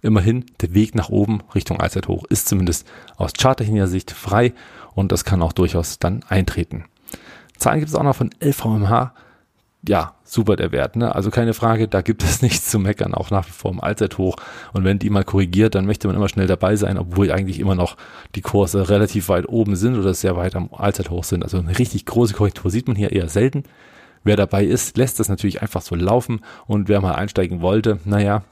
Immerhin, 0.00 0.46
der 0.60 0.74
Weg 0.74 0.94
nach 0.94 1.08
oben 1.08 1.42
Richtung 1.54 1.80
Allzeithoch 1.80 2.24
ist 2.28 2.48
zumindest 2.48 2.86
aus 3.16 3.32
charttechnischer 3.38 3.88
Sicht 3.88 4.10
frei 4.10 4.52
und 4.94 5.12
das 5.12 5.24
kann 5.24 5.42
auch 5.42 5.52
durchaus 5.52 5.98
dann 5.98 6.24
eintreten. 6.28 6.84
Zahlen 7.56 7.80
gibt 7.80 7.90
es 7.90 7.94
auch 7.94 8.02
noch 8.02 8.16
von 8.16 8.30
LVMH. 8.40 9.12
Ja, 9.86 10.14
super 10.24 10.56
der 10.56 10.72
Wert, 10.72 10.96
ne? 10.96 11.14
Also 11.14 11.30
keine 11.30 11.54
Frage, 11.54 11.86
da 11.86 12.02
gibt 12.02 12.22
es 12.24 12.42
nichts 12.42 12.68
zu 12.68 12.78
meckern, 12.78 13.14
auch 13.14 13.30
nach 13.30 13.46
wie 13.46 13.52
vor 13.52 13.70
im 13.70 13.80
Allzeithoch. 13.80 14.36
Und 14.72 14.84
wenn 14.84 14.98
die 14.98 15.10
mal 15.10 15.24
korrigiert, 15.24 15.74
dann 15.74 15.86
möchte 15.86 16.08
man 16.08 16.16
immer 16.16 16.28
schnell 16.28 16.46
dabei 16.46 16.76
sein, 16.76 16.98
obwohl 16.98 17.30
eigentlich 17.30 17.60
immer 17.60 17.74
noch 17.74 17.96
die 18.34 18.40
Kurse 18.40 18.88
relativ 18.88 19.28
weit 19.28 19.48
oben 19.48 19.76
sind 19.76 19.96
oder 19.96 20.14
sehr 20.14 20.36
weit 20.36 20.56
am 20.56 20.70
Allzeithoch 20.72 21.24
sind. 21.24 21.42
Also 21.42 21.58
eine 21.58 21.78
richtig 21.78 22.06
große 22.06 22.34
Korrektur 22.34 22.70
sieht 22.70 22.88
man 22.88 22.96
hier 22.96 23.12
eher 23.12 23.28
selten. 23.28 23.64
Wer 24.24 24.36
dabei 24.36 24.64
ist, 24.64 24.96
lässt 24.96 25.20
das 25.20 25.28
natürlich 25.28 25.62
einfach 25.62 25.80
so 25.80 25.94
laufen 25.94 26.40
und 26.66 26.88
wer 26.88 27.00
mal 27.00 27.14
einsteigen 27.14 27.60
wollte, 27.60 28.00
naja, 28.04 28.42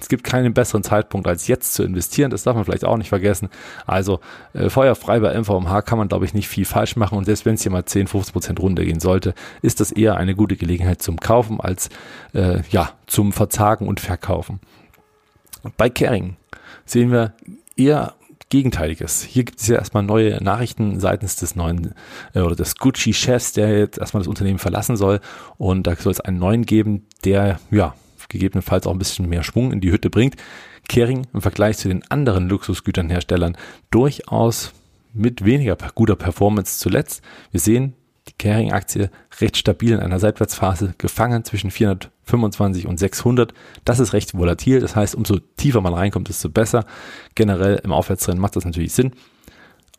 es 0.00 0.08
gibt 0.08 0.24
keinen 0.24 0.54
besseren 0.54 0.82
Zeitpunkt 0.82 1.26
als 1.26 1.46
jetzt 1.46 1.74
zu 1.74 1.82
investieren. 1.82 2.30
Das 2.30 2.42
darf 2.42 2.56
man 2.56 2.64
vielleicht 2.64 2.84
auch 2.84 2.96
nicht 2.96 3.08
vergessen. 3.08 3.48
Also 3.86 4.20
äh, 4.52 4.68
feuerfrei 4.68 5.20
bei 5.20 5.38
MVMH 5.38 5.82
kann 5.82 5.98
man, 5.98 6.08
glaube 6.08 6.24
ich, 6.24 6.34
nicht 6.34 6.48
viel 6.48 6.64
falsch 6.64 6.96
machen. 6.96 7.16
Und 7.16 7.24
selbst 7.24 7.46
wenn 7.46 7.54
es 7.54 7.62
hier 7.62 7.72
mal 7.72 7.84
10, 7.84 8.08
15 8.08 8.32
Prozent 8.32 8.60
runtergehen 8.60 9.00
sollte, 9.00 9.34
ist 9.62 9.80
das 9.80 9.92
eher 9.92 10.16
eine 10.16 10.34
gute 10.34 10.56
Gelegenheit 10.56 11.00
zum 11.00 11.18
Kaufen 11.18 11.60
als 11.60 11.90
äh, 12.34 12.62
ja 12.70 12.90
zum 13.06 13.32
Verzagen 13.32 13.86
und 13.86 14.00
Verkaufen. 14.00 14.60
Bei 15.76 15.88
Caring 15.90 16.36
sehen 16.84 17.12
wir 17.12 17.34
eher 17.76 18.14
Gegenteiliges. 18.50 19.22
Hier 19.22 19.44
gibt 19.44 19.60
es 19.60 19.66
ja 19.66 19.76
erstmal 19.76 20.02
neue 20.02 20.42
Nachrichten 20.42 21.00
seitens 21.00 21.36
des 21.36 21.54
neuen 21.54 21.94
äh, 22.34 22.40
oder 22.40 22.56
des 22.56 22.76
Gucci-Chefs, 22.76 23.52
der 23.52 23.78
jetzt 23.78 23.98
erstmal 23.98 24.22
das 24.22 24.28
Unternehmen 24.28 24.58
verlassen 24.58 24.96
soll. 24.96 25.20
Und 25.58 25.86
da 25.86 25.94
soll 25.96 26.12
es 26.12 26.20
einen 26.20 26.38
neuen 26.38 26.64
geben, 26.64 27.06
der 27.24 27.60
ja 27.70 27.94
gegebenenfalls 28.28 28.86
auch 28.86 28.92
ein 28.92 28.98
bisschen 28.98 29.28
mehr 29.28 29.42
Schwung 29.42 29.72
in 29.72 29.80
die 29.80 29.90
Hütte 29.90 30.10
bringt. 30.10 30.36
Kering 30.88 31.26
im 31.32 31.42
Vergleich 31.42 31.78
zu 31.78 31.88
den 31.88 32.08
anderen 32.10 32.48
Luxusgüternherstellern 32.48 33.56
durchaus 33.90 34.72
mit 35.12 35.44
weniger 35.44 35.76
guter 35.94 36.16
Performance 36.16 36.78
zuletzt. 36.78 37.22
Wir 37.50 37.60
sehen 37.60 37.94
die 38.28 38.34
Kering-Aktie 38.38 39.10
recht 39.40 39.56
stabil 39.56 39.92
in 39.92 40.00
einer 40.00 40.18
Seitwärtsphase 40.18 40.94
gefangen 40.98 41.44
zwischen 41.44 41.70
425 41.70 42.86
und 42.86 42.98
600. 42.98 43.54
Das 43.84 44.00
ist 44.00 44.12
recht 44.12 44.34
volatil. 44.34 44.80
Das 44.80 44.94
heißt, 44.94 45.14
umso 45.14 45.38
tiefer 45.56 45.80
man 45.80 45.94
reinkommt, 45.94 46.28
desto 46.28 46.48
besser. 46.48 46.84
Generell 47.34 47.80
im 47.82 47.92
Aufwärtstrend 47.92 48.40
macht 48.40 48.56
das 48.56 48.64
natürlich 48.64 48.92
Sinn. 48.92 49.12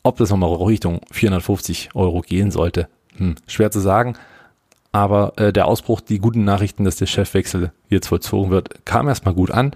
Ob 0.03 0.17
das 0.17 0.29
nochmal 0.29 0.53
Richtung 0.53 1.01
450 1.11 1.89
Euro 1.95 2.21
gehen 2.21 2.51
sollte, 2.51 2.87
hm, 3.17 3.35
schwer 3.47 3.71
zu 3.71 3.79
sagen. 3.79 4.15
Aber 4.91 5.33
äh, 5.37 5.53
der 5.53 5.67
Ausbruch, 5.67 6.01
die 6.01 6.19
guten 6.19 6.43
Nachrichten, 6.43 6.83
dass 6.83 6.95
der 6.95 7.05
Chefwechsel 7.05 7.71
jetzt 7.89 8.07
vollzogen 8.07 8.51
wird, 8.51 8.85
kam 8.85 9.07
erstmal 9.07 9.33
gut 9.33 9.51
an. 9.51 9.71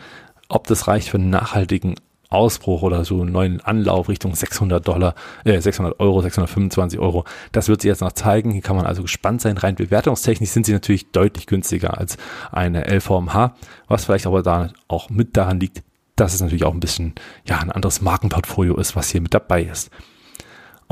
Ob 0.49 0.67
das 0.67 0.87
reicht 0.87 1.09
für 1.09 1.17
einen 1.17 1.29
nachhaltigen 1.29 1.95
Ausbruch 2.33 2.81
oder 2.81 3.05
so 3.05 3.21
einen 3.21 3.31
neuen 3.31 3.61
Anlauf 3.61 4.09
Richtung 4.09 4.35
600 4.35 4.85
Dollar, 4.85 5.15
äh, 5.45 5.61
600 5.61 5.99
Euro, 5.99 6.21
625 6.21 6.99
Euro, 6.99 7.25
das 7.51 7.69
wird 7.69 7.81
sich 7.81 7.89
jetzt 7.89 8.01
noch 8.01 8.11
zeigen. 8.11 8.51
Hier 8.51 8.61
kann 8.61 8.75
man 8.75 8.85
also 8.85 9.03
gespannt 9.03 9.41
sein. 9.41 9.57
Rein 9.57 9.75
bewertungstechnisch 9.75 10.49
sind 10.49 10.65
sie 10.65 10.73
natürlich 10.73 11.11
deutlich 11.11 11.45
günstiger 11.45 11.97
als 11.97 12.17
eine 12.51 12.87
LVMH, 12.87 13.55
was 13.87 14.05
vielleicht 14.05 14.25
aber 14.25 14.41
da 14.41 14.69
auch 14.87 15.09
mit 15.09 15.37
daran 15.37 15.59
liegt, 15.59 15.83
dass 16.15 16.33
es 16.33 16.41
natürlich 16.41 16.65
auch 16.65 16.73
ein 16.73 16.79
bisschen, 16.79 17.13
ja, 17.47 17.59
ein 17.59 17.71
anderes 17.71 18.01
Markenportfolio 18.01 18.75
ist, 18.77 18.95
was 18.95 19.09
hier 19.09 19.21
mit 19.21 19.33
dabei 19.33 19.63
ist. 19.63 19.89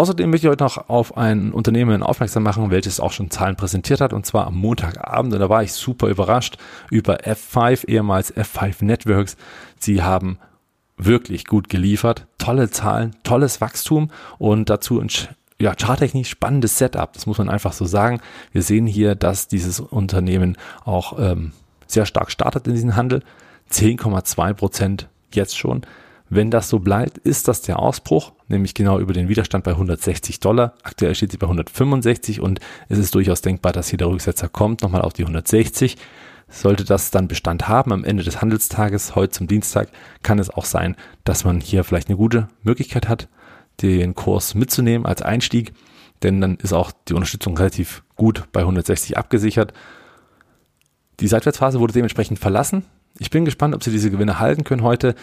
Außerdem 0.02 0.32
möchte 0.32 0.48
ich 0.48 0.50
heute 0.50 0.64
noch 0.64 0.90
auf 0.90 1.16
ein 1.16 1.52
Unternehmen 1.52 2.02
aufmerksam 2.02 2.42
machen, 2.42 2.72
welches 2.72 3.00
auch 3.00 3.12
schon 3.12 3.30
Zahlen 3.30 3.56
präsentiert 3.56 4.02
hat, 4.02 4.14
und 4.14 4.26
zwar 4.26 4.48
am 4.48 4.56
Montagabend. 4.56 5.32
Und 5.32 5.40
da 5.40 5.48
war 5.48 5.62
ich 5.62 5.74
super 5.74 6.08
überrascht 6.08 6.58
über 6.90 7.18
F5, 7.18 7.88
ehemals 7.88 8.36
F5 8.36 8.84
Networks. 8.84 9.38
Sie 9.78 10.02
haben 10.02 10.40
wirklich 10.98 11.46
gut 11.46 11.70
geliefert, 11.70 12.26
tolle 12.40 12.72
Zahlen, 12.72 13.16
tolles 13.22 13.62
Wachstum 13.62 14.10
und 14.40 14.72
dazu 14.72 15.00
ein 15.00 15.10
ja, 15.60 15.76
charttechnisch 15.80 16.32
spannendes 16.32 16.80
Setup, 16.80 17.14
das 17.14 17.28
muss 17.28 17.38
man 17.38 17.48
einfach 17.48 17.74
so 17.74 17.86
sagen. 17.86 18.22
Wir 18.52 18.64
sehen 18.64 18.88
hier, 18.88 19.14
dass 19.14 19.50
dieses 19.50 19.80
Unternehmen 19.80 20.58
auch 20.84 21.20
ähm, 21.20 21.52
sehr 21.86 22.08
stark 22.08 22.32
startet 22.32 22.66
in 22.66 22.74
diesem 22.74 22.96
Handel. 22.96 23.22
10,2 23.70 24.54
Prozent 24.56 25.10
jetzt 25.32 25.60
schon. 25.60 25.84
Wenn 26.34 26.50
das 26.50 26.70
so 26.70 26.80
bleibt, 26.80 27.18
ist 27.18 27.50
das 27.50 27.62
der 27.62 27.78
Ausbruch, 27.78 28.32
nämlich 28.48 28.74
genau 28.74 29.00
über 29.00 29.12
den 29.12 29.28
Widerstand 29.28 29.66
bei 29.66 29.72
160 29.72 30.40
Dollar. 30.40 30.76
Aktuell 30.82 31.14
steht 31.14 31.34
sie 31.34 31.38
bei 31.38 31.46
165 31.46 32.40
und 32.40 32.62
es 32.88 33.00
ist 33.00 33.14
durchaus 33.16 33.42
denkbar, 33.42 33.74
dass 33.74 33.90
hier 33.90 33.98
der 33.98 34.08
Rücksetzer 34.08 34.48
kommt, 34.48 34.82
nochmal 34.82 35.02
auf 35.02 35.12
die 35.12 35.24
160. 35.24 35.98
Sollte 36.48 36.86
das 36.86 37.12
dann 37.12 37.28
Bestand 37.28 37.68
haben 37.68 37.92
am 37.92 38.06
Ende 38.06 38.24
des 38.24 38.42
Handelstages, 38.42 39.14
heute 39.14 39.32
zum 39.32 39.48
Dienstag, 39.48 39.90
kann 40.24 40.40
es 40.40 40.50
auch 40.50 40.64
sein, 40.64 40.96
dass 41.26 41.44
man 41.44 41.60
hier 41.60 41.84
vielleicht 41.84 42.08
eine 42.08 42.16
gute 42.16 42.48
Möglichkeit 42.64 43.10
hat, 43.10 43.28
den 43.82 44.16
Kurs 44.16 44.56
mitzunehmen 44.56 45.06
als 45.06 45.22
Einstieg, 45.22 45.74
denn 46.24 46.40
dann 46.40 46.56
ist 46.56 46.72
auch 46.72 46.94
die 47.10 47.14
Unterstützung 47.14 47.58
relativ 47.58 48.04
gut 48.16 48.48
bei 48.54 48.62
160 48.62 49.18
abgesichert. 49.18 49.74
Die 51.20 51.28
Seitwärtsphase 51.28 51.82
wurde 51.82 51.92
dementsprechend 51.92 52.40
verlassen. 52.40 52.86
Ich 53.20 53.30
bin 53.30 53.44
gespannt, 53.44 53.76
ob 53.76 53.84
sie 53.84 53.92
diese 53.92 54.10
Gewinne 54.10 54.40
halten 54.40 54.64
können 54.64 54.84
heute. 54.84 55.16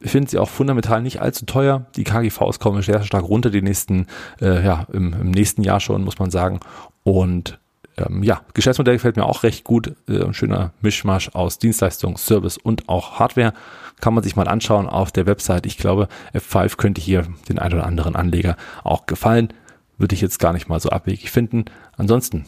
Ich 0.00 0.10
finde 0.10 0.30
sie 0.30 0.38
auch 0.38 0.48
fundamental 0.48 1.02
nicht 1.02 1.20
allzu 1.20 1.46
teuer. 1.46 1.86
Die 1.96 2.04
KGVs 2.04 2.58
kommen 2.58 2.82
sehr 2.82 3.02
stark 3.02 3.24
runter, 3.24 3.50
die 3.50 3.62
nächsten, 3.62 4.06
äh, 4.40 4.64
ja, 4.64 4.86
im, 4.92 5.14
im 5.14 5.30
nächsten 5.30 5.62
Jahr 5.62 5.80
schon, 5.80 6.04
muss 6.04 6.18
man 6.18 6.30
sagen. 6.30 6.60
Und 7.02 7.58
ähm, 7.98 8.22
ja, 8.22 8.42
Geschäftsmodell 8.54 8.96
gefällt 8.96 9.16
mir 9.16 9.24
auch 9.24 9.42
recht 9.42 9.64
gut. 9.64 9.94
Äh, 10.08 10.32
schöner 10.32 10.72
Mischmasch 10.80 11.30
aus 11.34 11.58
Dienstleistung, 11.58 12.16
Service 12.16 12.58
und 12.58 12.88
auch 12.88 13.18
Hardware. 13.18 13.54
Kann 14.00 14.12
man 14.12 14.22
sich 14.22 14.36
mal 14.36 14.48
anschauen 14.48 14.88
auf 14.88 15.12
der 15.12 15.26
Website. 15.26 15.64
Ich 15.64 15.78
glaube, 15.78 16.08
F5 16.34 16.76
könnte 16.76 17.00
hier 17.00 17.26
den 17.48 17.58
ein 17.58 17.72
oder 17.72 17.86
anderen 17.86 18.14
Anleger 18.14 18.56
auch 18.84 19.06
gefallen. 19.06 19.52
Würde 19.96 20.14
ich 20.14 20.20
jetzt 20.20 20.38
gar 20.38 20.52
nicht 20.52 20.68
mal 20.68 20.80
so 20.80 20.90
abwegig 20.90 21.30
finden. 21.30 21.64
Ansonsten 21.96 22.44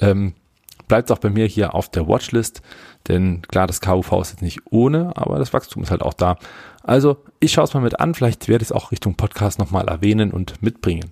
ähm, 0.00 0.32
bleibt 0.88 1.10
es 1.10 1.16
auch 1.16 1.20
bei 1.20 1.28
mir 1.28 1.46
hier 1.46 1.74
auf 1.74 1.90
der 1.90 2.08
Watchlist. 2.08 2.62
Denn 3.08 3.42
klar, 3.42 3.66
das 3.66 3.80
KUV 3.82 4.20
ist 4.22 4.30
jetzt 4.30 4.42
nicht 4.42 4.60
ohne, 4.70 5.12
aber 5.14 5.38
das 5.38 5.52
Wachstum 5.52 5.82
ist 5.82 5.90
halt 5.90 6.02
auch 6.02 6.14
da. 6.14 6.38
Also 6.86 7.18
ich 7.40 7.52
schaue 7.52 7.64
es 7.64 7.74
mal 7.74 7.80
mit 7.80 8.00
an. 8.00 8.14
Vielleicht 8.14 8.48
werde 8.48 8.62
ich 8.62 8.68
es 8.68 8.72
auch 8.72 8.92
Richtung 8.92 9.16
Podcast 9.16 9.58
nochmal 9.58 9.88
erwähnen 9.88 10.30
und 10.30 10.62
mitbringen. 10.62 11.10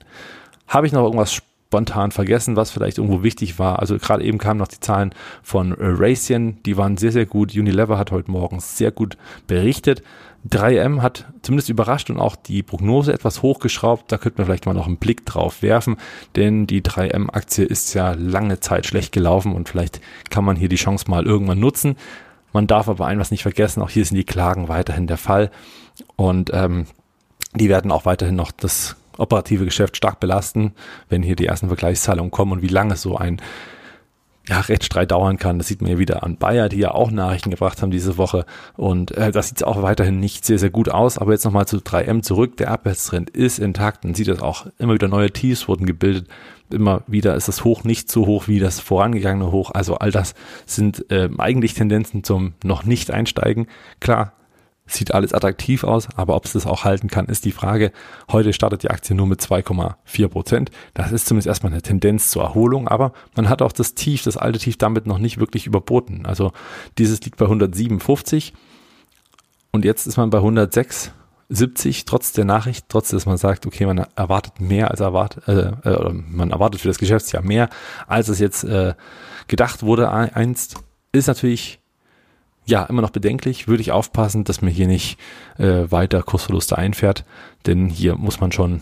Habe 0.69 0.87
ich 0.87 0.93
noch 0.93 1.03
irgendwas 1.03 1.33
spontan 1.33 2.13
vergessen, 2.13 2.55
was 2.55 2.71
vielleicht 2.71 2.99
irgendwo 2.99 3.25
wichtig 3.25 3.59
war. 3.59 3.81
Also 3.81 3.99
gerade 3.99 4.23
eben 4.23 4.39
kamen 4.39 4.59
noch 4.61 4.69
die 4.69 4.79
Zahlen 4.79 5.13
von 5.43 5.75
Raytheon, 5.77 6.63
die 6.65 6.77
waren 6.77 6.97
sehr, 6.97 7.11
sehr 7.11 7.27
gut. 7.27 7.53
Unilever 7.55 7.99
hat 7.99 8.13
heute 8.13 8.31
Morgen 8.31 8.61
sehr 8.61 8.93
gut 8.93 9.17
berichtet. 9.49 10.03
3M 10.49 11.01
hat 11.03 11.25
zumindest 11.43 11.71
überrascht 11.71 12.11
und 12.11 12.19
auch 12.19 12.37
die 12.37 12.63
Prognose 12.63 13.13
etwas 13.13 13.43
hochgeschraubt. 13.43 14.13
Da 14.13 14.19
könnte 14.19 14.39
man 14.39 14.47
vielleicht 14.47 14.67
mal 14.67 14.75
noch 14.75 14.87
einen 14.87 14.99
Blick 14.99 15.27
drauf 15.27 15.63
werfen, 15.63 15.97
denn 16.37 16.69
die 16.69 16.83
3M-Aktie 16.83 17.65
ist 17.65 17.95
ja 17.95 18.13
lange 18.13 18.61
Zeit 18.61 18.87
schlecht 18.87 19.11
gelaufen 19.11 19.55
und 19.55 19.69
vielleicht 19.69 20.01
kann 20.31 20.45
man 20.45 20.55
hier 20.55 20.69
die 20.69 20.77
Chance 20.77 21.11
mal 21.11 21.25
irgendwann 21.25 21.59
nutzen. 21.59 21.97
Man 22.55 22.69
darf 22.69 22.89
aber 22.89 23.07
ein 23.07 23.19
was 23.19 23.33
nicht 23.33 23.43
vergessen, 23.43 23.83
auch 23.83 23.91
hier 23.91 24.05
sind 24.05 24.17
die 24.17 24.25
Klagen 24.25 24.69
weiterhin 24.69 25.09
der 25.09 25.19
Fall. 25.19 25.51
Und 26.15 26.51
ähm, 26.55 26.87
die 27.53 27.69
werden 27.69 27.91
auch 27.91 28.07
weiterhin 28.07 28.37
noch 28.37 28.53
das 28.53 28.97
operative 29.19 29.65
Geschäft 29.65 29.97
stark 29.97 30.21
belasten, 30.21 30.73
wenn 31.09 31.23
hier 31.23 31.37
die 31.37 31.47
ersten 31.47 31.67
Vergleichszahlungen 31.67 32.31
kommen. 32.31 32.53
Und 32.53 32.63
wie 32.63 32.69
lange 32.69 32.97
so 32.97 33.17
ein 33.17 33.43
ja, 34.49 34.61
Rechtsstreit 34.61 35.11
dauern 35.11 35.39
kann. 35.39 35.59
Das 35.59 35.69
sieht 35.69 35.81
man 35.81 35.91
ja 35.91 35.99
wieder 35.99 36.23
an 36.23 36.37
Bayer, 36.37 36.69
die 36.69 36.79
ja 36.79 36.91
auch 36.91 37.11
Nachrichten 37.11 37.51
gebracht 37.51 37.81
haben 37.81 37.91
diese 37.91 38.19
Woche. 38.19 38.45
Und 38.77 39.13
äh, 39.13 39.33
das 39.33 39.49
sieht 39.49 39.65
auch 39.65 39.83
weiterhin 39.83 40.21
nicht 40.21 40.45
sehr, 40.45 40.59
sehr 40.59 40.71
gut 40.71 40.91
aus. 40.91 41.19
Aber 41.19 41.33
jetzt 41.33 41.45
nochmal 41.45 41.67
zu 41.67 41.79
3M 41.79 42.23
zurück. 42.23 42.57
Der 42.59 42.71
Abwärtstrend 42.71 43.31
ist 43.31 43.59
intakt. 43.59 44.05
Man 44.05 44.15
sieht 44.15 44.29
das 44.29 44.41
auch. 44.41 44.67
Immer 44.79 44.95
wieder 44.95 45.09
neue 45.09 45.31
Tiefs 45.31 45.67
wurden 45.67 45.87
gebildet. 45.87 46.29
Immer 46.71 47.03
wieder 47.07 47.35
ist 47.37 47.49
das 47.49 47.65
Hoch 47.65 47.85
nicht 47.85 48.11
so 48.11 48.27
hoch 48.27 48.49
wie 48.49 48.59
das 48.59 48.81
vorangegangene 48.81 49.51
Hoch. 49.51 49.71
Also 49.71 49.97
all 49.97 50.11
das 50.11 50.35
sind 50.67 51.11
äh, 51.11 51.29
eigentlich 51.39 51.75
Tendenzen 51.75 52.25
zum 52.25 52.55
noch 52.63 52.85
nicht 52.85 53.11
einsteigen. 53.11 53.67
Klar, 54.01 54.33
Sieht 54.87 55.15
alles 55.15 55.33
attraktiv 55.33 55.83
aus, 55.83 56.09
aber 56.15 56.37
ob 56.37 56.45
es 56.45 56.53
das 56.53 56.67
auch 56.67 56.85
halten 56.85 57.09
kann, 57.09 57.25
ist 57.25 57.47
die 57.47 57.53
Frage. 57.53 57.91
Heute 58.31 58.53
startet 58.53 58.83
die 58.83 58.91
Aktie 58.91 59.17
nur 59.17 59.27
mit 59.27 59.41
2,4 59.41 60.29
Prozent. 60.29 60.71
Das 60.93 61.11
ist 61.11 61.25
zumindest 61.25 61.47
erstmal 61.47 61.73
eine 61.73 61.81
Tendenz 61.81 62.31
zur 62.31 62.43
Erholung, 62.43 62.87
aber 62.87 63.15
man 63.35 63.49
hat 63.49 63.63
auch 63.63 63.73
das 63.73 63.95
Tief, 63.95 64.23
das 64.23 64.37
alte 64.37 64.59
Tief 64.59 64.77
damit 64.77 65.07
noch 65.07 65.19
nicht 65.19 65.39
wirklich 65.39 65.67
überboten. 65.67 66.27
Also 66.27 66.53
dieses 66.99 67.23
liegt 67.23 67.39
bei 67.39 67.47
157 67.47 68.53
und 69.73 69.87
jetzt 69.87 70.07
ist 70.07 70.19
man 70.19 70.29
bei 70.29 70.39
106,70 70.39 72.05
trotz 72.05 72.33
der 72.33 72.45
Nachricht, 72.45 72.85
trotz 72.91 73.09
dass 73.09 73.25
man 73.25 73.39
sagt, 73.39 73.65
okay, 73.65 73.87
man 73.87 74.05
erwartet 74.17 74.61
mehr 74.61 74.91
als 74.91 75.01
erwartet, 75.01 75.49
äh, 75.49 75.89
äh, 75.89 76.13
man 76.13 76.51
erwartet 76.51 76.83
für 76.83 76.89
das 76.89 76.99
Geschäftsjahr 76.99 77.43
mehr, 77.43 77.71
als 78.07 78.29
es 78.29 78.39
jetzt 78.39 78.65
äh, 78.65 78.93
gedacht 79.49 79.83
wurde 79.83 80.11
einst, 80.11 80.77
ist 81.13 81.27
natürlich 81.27 81.81
ja, 82.67 82.85
immer 82.85 83.03
noch 83.03 83.11
bedenklich. 83.11 83.69
Würde 83.69 83.83
ich 83.83 83.93
aufpassen, 83.93 84.45
dass 84.45 84.63
man 84.63 84.71
hier 84.71 84.87
nicht 84.87 85.19
äh, 85.59 85.91
weiter 85.91 86.23
Kursverluste 86.23 86.79
einfährt, 86.79 87.25
denn 87.67 87.89
hier 87.89 88.17
muss 88.17 88.41
man 88.41 88.53
schon 88.53 88.81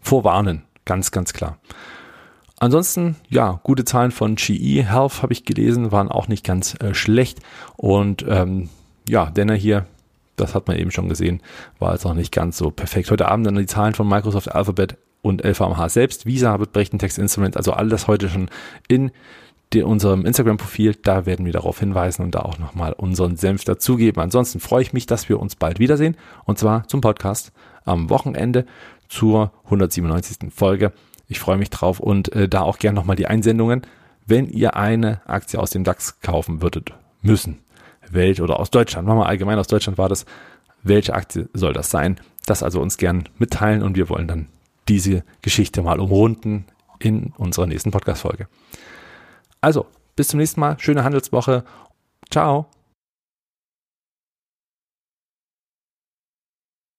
vorwarnen. 0.00 0.62
Ganz, 0.84 1.10
ganz 1.10 1.32
klar. 1.32 1.58
Ansonsten, 2.60 3.16
ja, 3.28 3.60
gute 3.62 3.84
Zahlen 3.84 4.10
von 4.10 4.36
GE 4.36 4.84
Health 4.84 5.22
habe 5.22 5.32
ich 5.32 5.44
gelesen, 5.44 5.92
waren 5.92 6.08
auch 6.08 6.28
nicht 6.28 6.44
ganz 6.44 6.74
äh, 6.80 6.94
schlecht. 6.94 7.40
Und 7.76 8.24
ähm, 8.28 8.68
ja, 9.08 9.26
Denner 9.26 9.54
hier, 9.54 9.86
das 10.36 10.54
hat 10.54 10.66
man 10.68 10.78
eben 10.78 10.90
schon 10.90 11.08
gesehen, 11.08 11.40
war 11.78 11.92
jetzt 11.92 12.06
auch 12.06 12.14
nicht 12.14 12.32
ganz 12.32 12.56
so 12.56 12.70
perfekt. 12.70 13.10
Heute 13.10 13.28
Abend 13.28 13.46
dann 13.46 13.56
die 13.56 13.66
Zahlen 13.66 13.94
von 13.94 14.08
Microsoft 14.08 14.54
Alphabet 14.54 14.96
und 15.22 15.42
LVMH 15.44 15.88
selbst. 15.88 16.26
Visa 16.26 16.58
wird 16.58 16.72
brechen 16.72 16.98
Text 16.98 17.18
Instrument, 17.18 17.56
also 17.56 17.72
alles 17.72 18.06
heute 18.06 18.28
schon 18.28 18.48
in 18.88 19.10
die, 19.74 19.82
unserem 19.82 20.24
Instagram-Profil. 20.24 20.94
Da 21.02 21.26
werden 21.26 21.44
wir 21.44 21.52
darauf 21.52 21.80
hinweisen 21.80 22.22
und 22.22 22.34
da 22.34 22.40
auch 22.40 22.58
nochmal 22.58 22.92
unseren 22.92 23.36
Senf 23.36 23.64
dazugeben. 23.64 24.22
Ansonsten 24.22 24.60
freue 24.60 24.82
ich 24.82 24.92
mich, 24.92 25.06
dass 25.06 25.28
wir 25.28 25.40
uns 25.40 25.56
bald 25.56 25.78
wiedersehen 25.78 26.16
und 26.44 26.58
zwar 26.58 26.86
zum 26.88 27.00
Podcast 27.00 27.52
am 27.84 28.10
Wochenende 28.10 28.66
zur 29.08 29.52
197. 29.64 30.52
Folge. 30.54 30.92
Ich 31.28 31.40
freue 31.40 31.56
mich 31.56 31.70
drauf 31.70 32.00
und 32.00 32.32
äh, 32.32 32.48
da 32.48 32.62
auch 32.62 32.78
gerne 32.78 32.96
nochmal 32.96 33.16
die 33.16 33.26
Einsendungen. 33.26 33.82
Wenn 34.26 34.48
ihr 34.48 34.76
eine 34.76 35.20
Aktie 35.26 35.60
aus 35.60 35.70
dem 35.70 35.84
DAX 35.84 36.20
kaufen 36.20 36.62
würdet, 36.62 36.92
müssen, 37.20 37.58
Welt 38.10 38.40
oder 38.40 38.58
aus 38.58 38.70
Deutschland, 38.70 39.06
machen 39.06 39.18
wir 39.18 39.26
allgemein 39.26 39.58
aus 39.58 39.66
Deutschland 39.66 39.98
war 39.98 40.08
das, 40.08 40.24
welche 40.82 41.14
Aktie 41.14 41.48
soll 41.52 41.72
das 41.72 41.90
sein? 41.90 42.20
Das 42.46 42.62
also 42.62 42.80
uns 42.80 42.98
gern 42.98 43.28
mitteilen 43.38 43.82
und 43.82 43.96
wir 43.96 44.08
wollen 44.08 44.28
dann 44.28 44.48
diese 44.88 45.24
Geschichte 45.40 45.82
mal 45.82 45.98
umrunden 46.00 46.66
in 46.98 47.32
unserer 47.36 47.66
nächsten 47.66 47.90
Podcast-Folge. 47.90 48.48
Also, 49.64 49.86
bis 50.14 50.28
zum 50.28 50.40
nächsten 50.40 50.60
Mal. 50.60 50.78
Schöne 50.78 51.04
Handelswoche. 51.04 51.64
Ciao. 52.30 52.66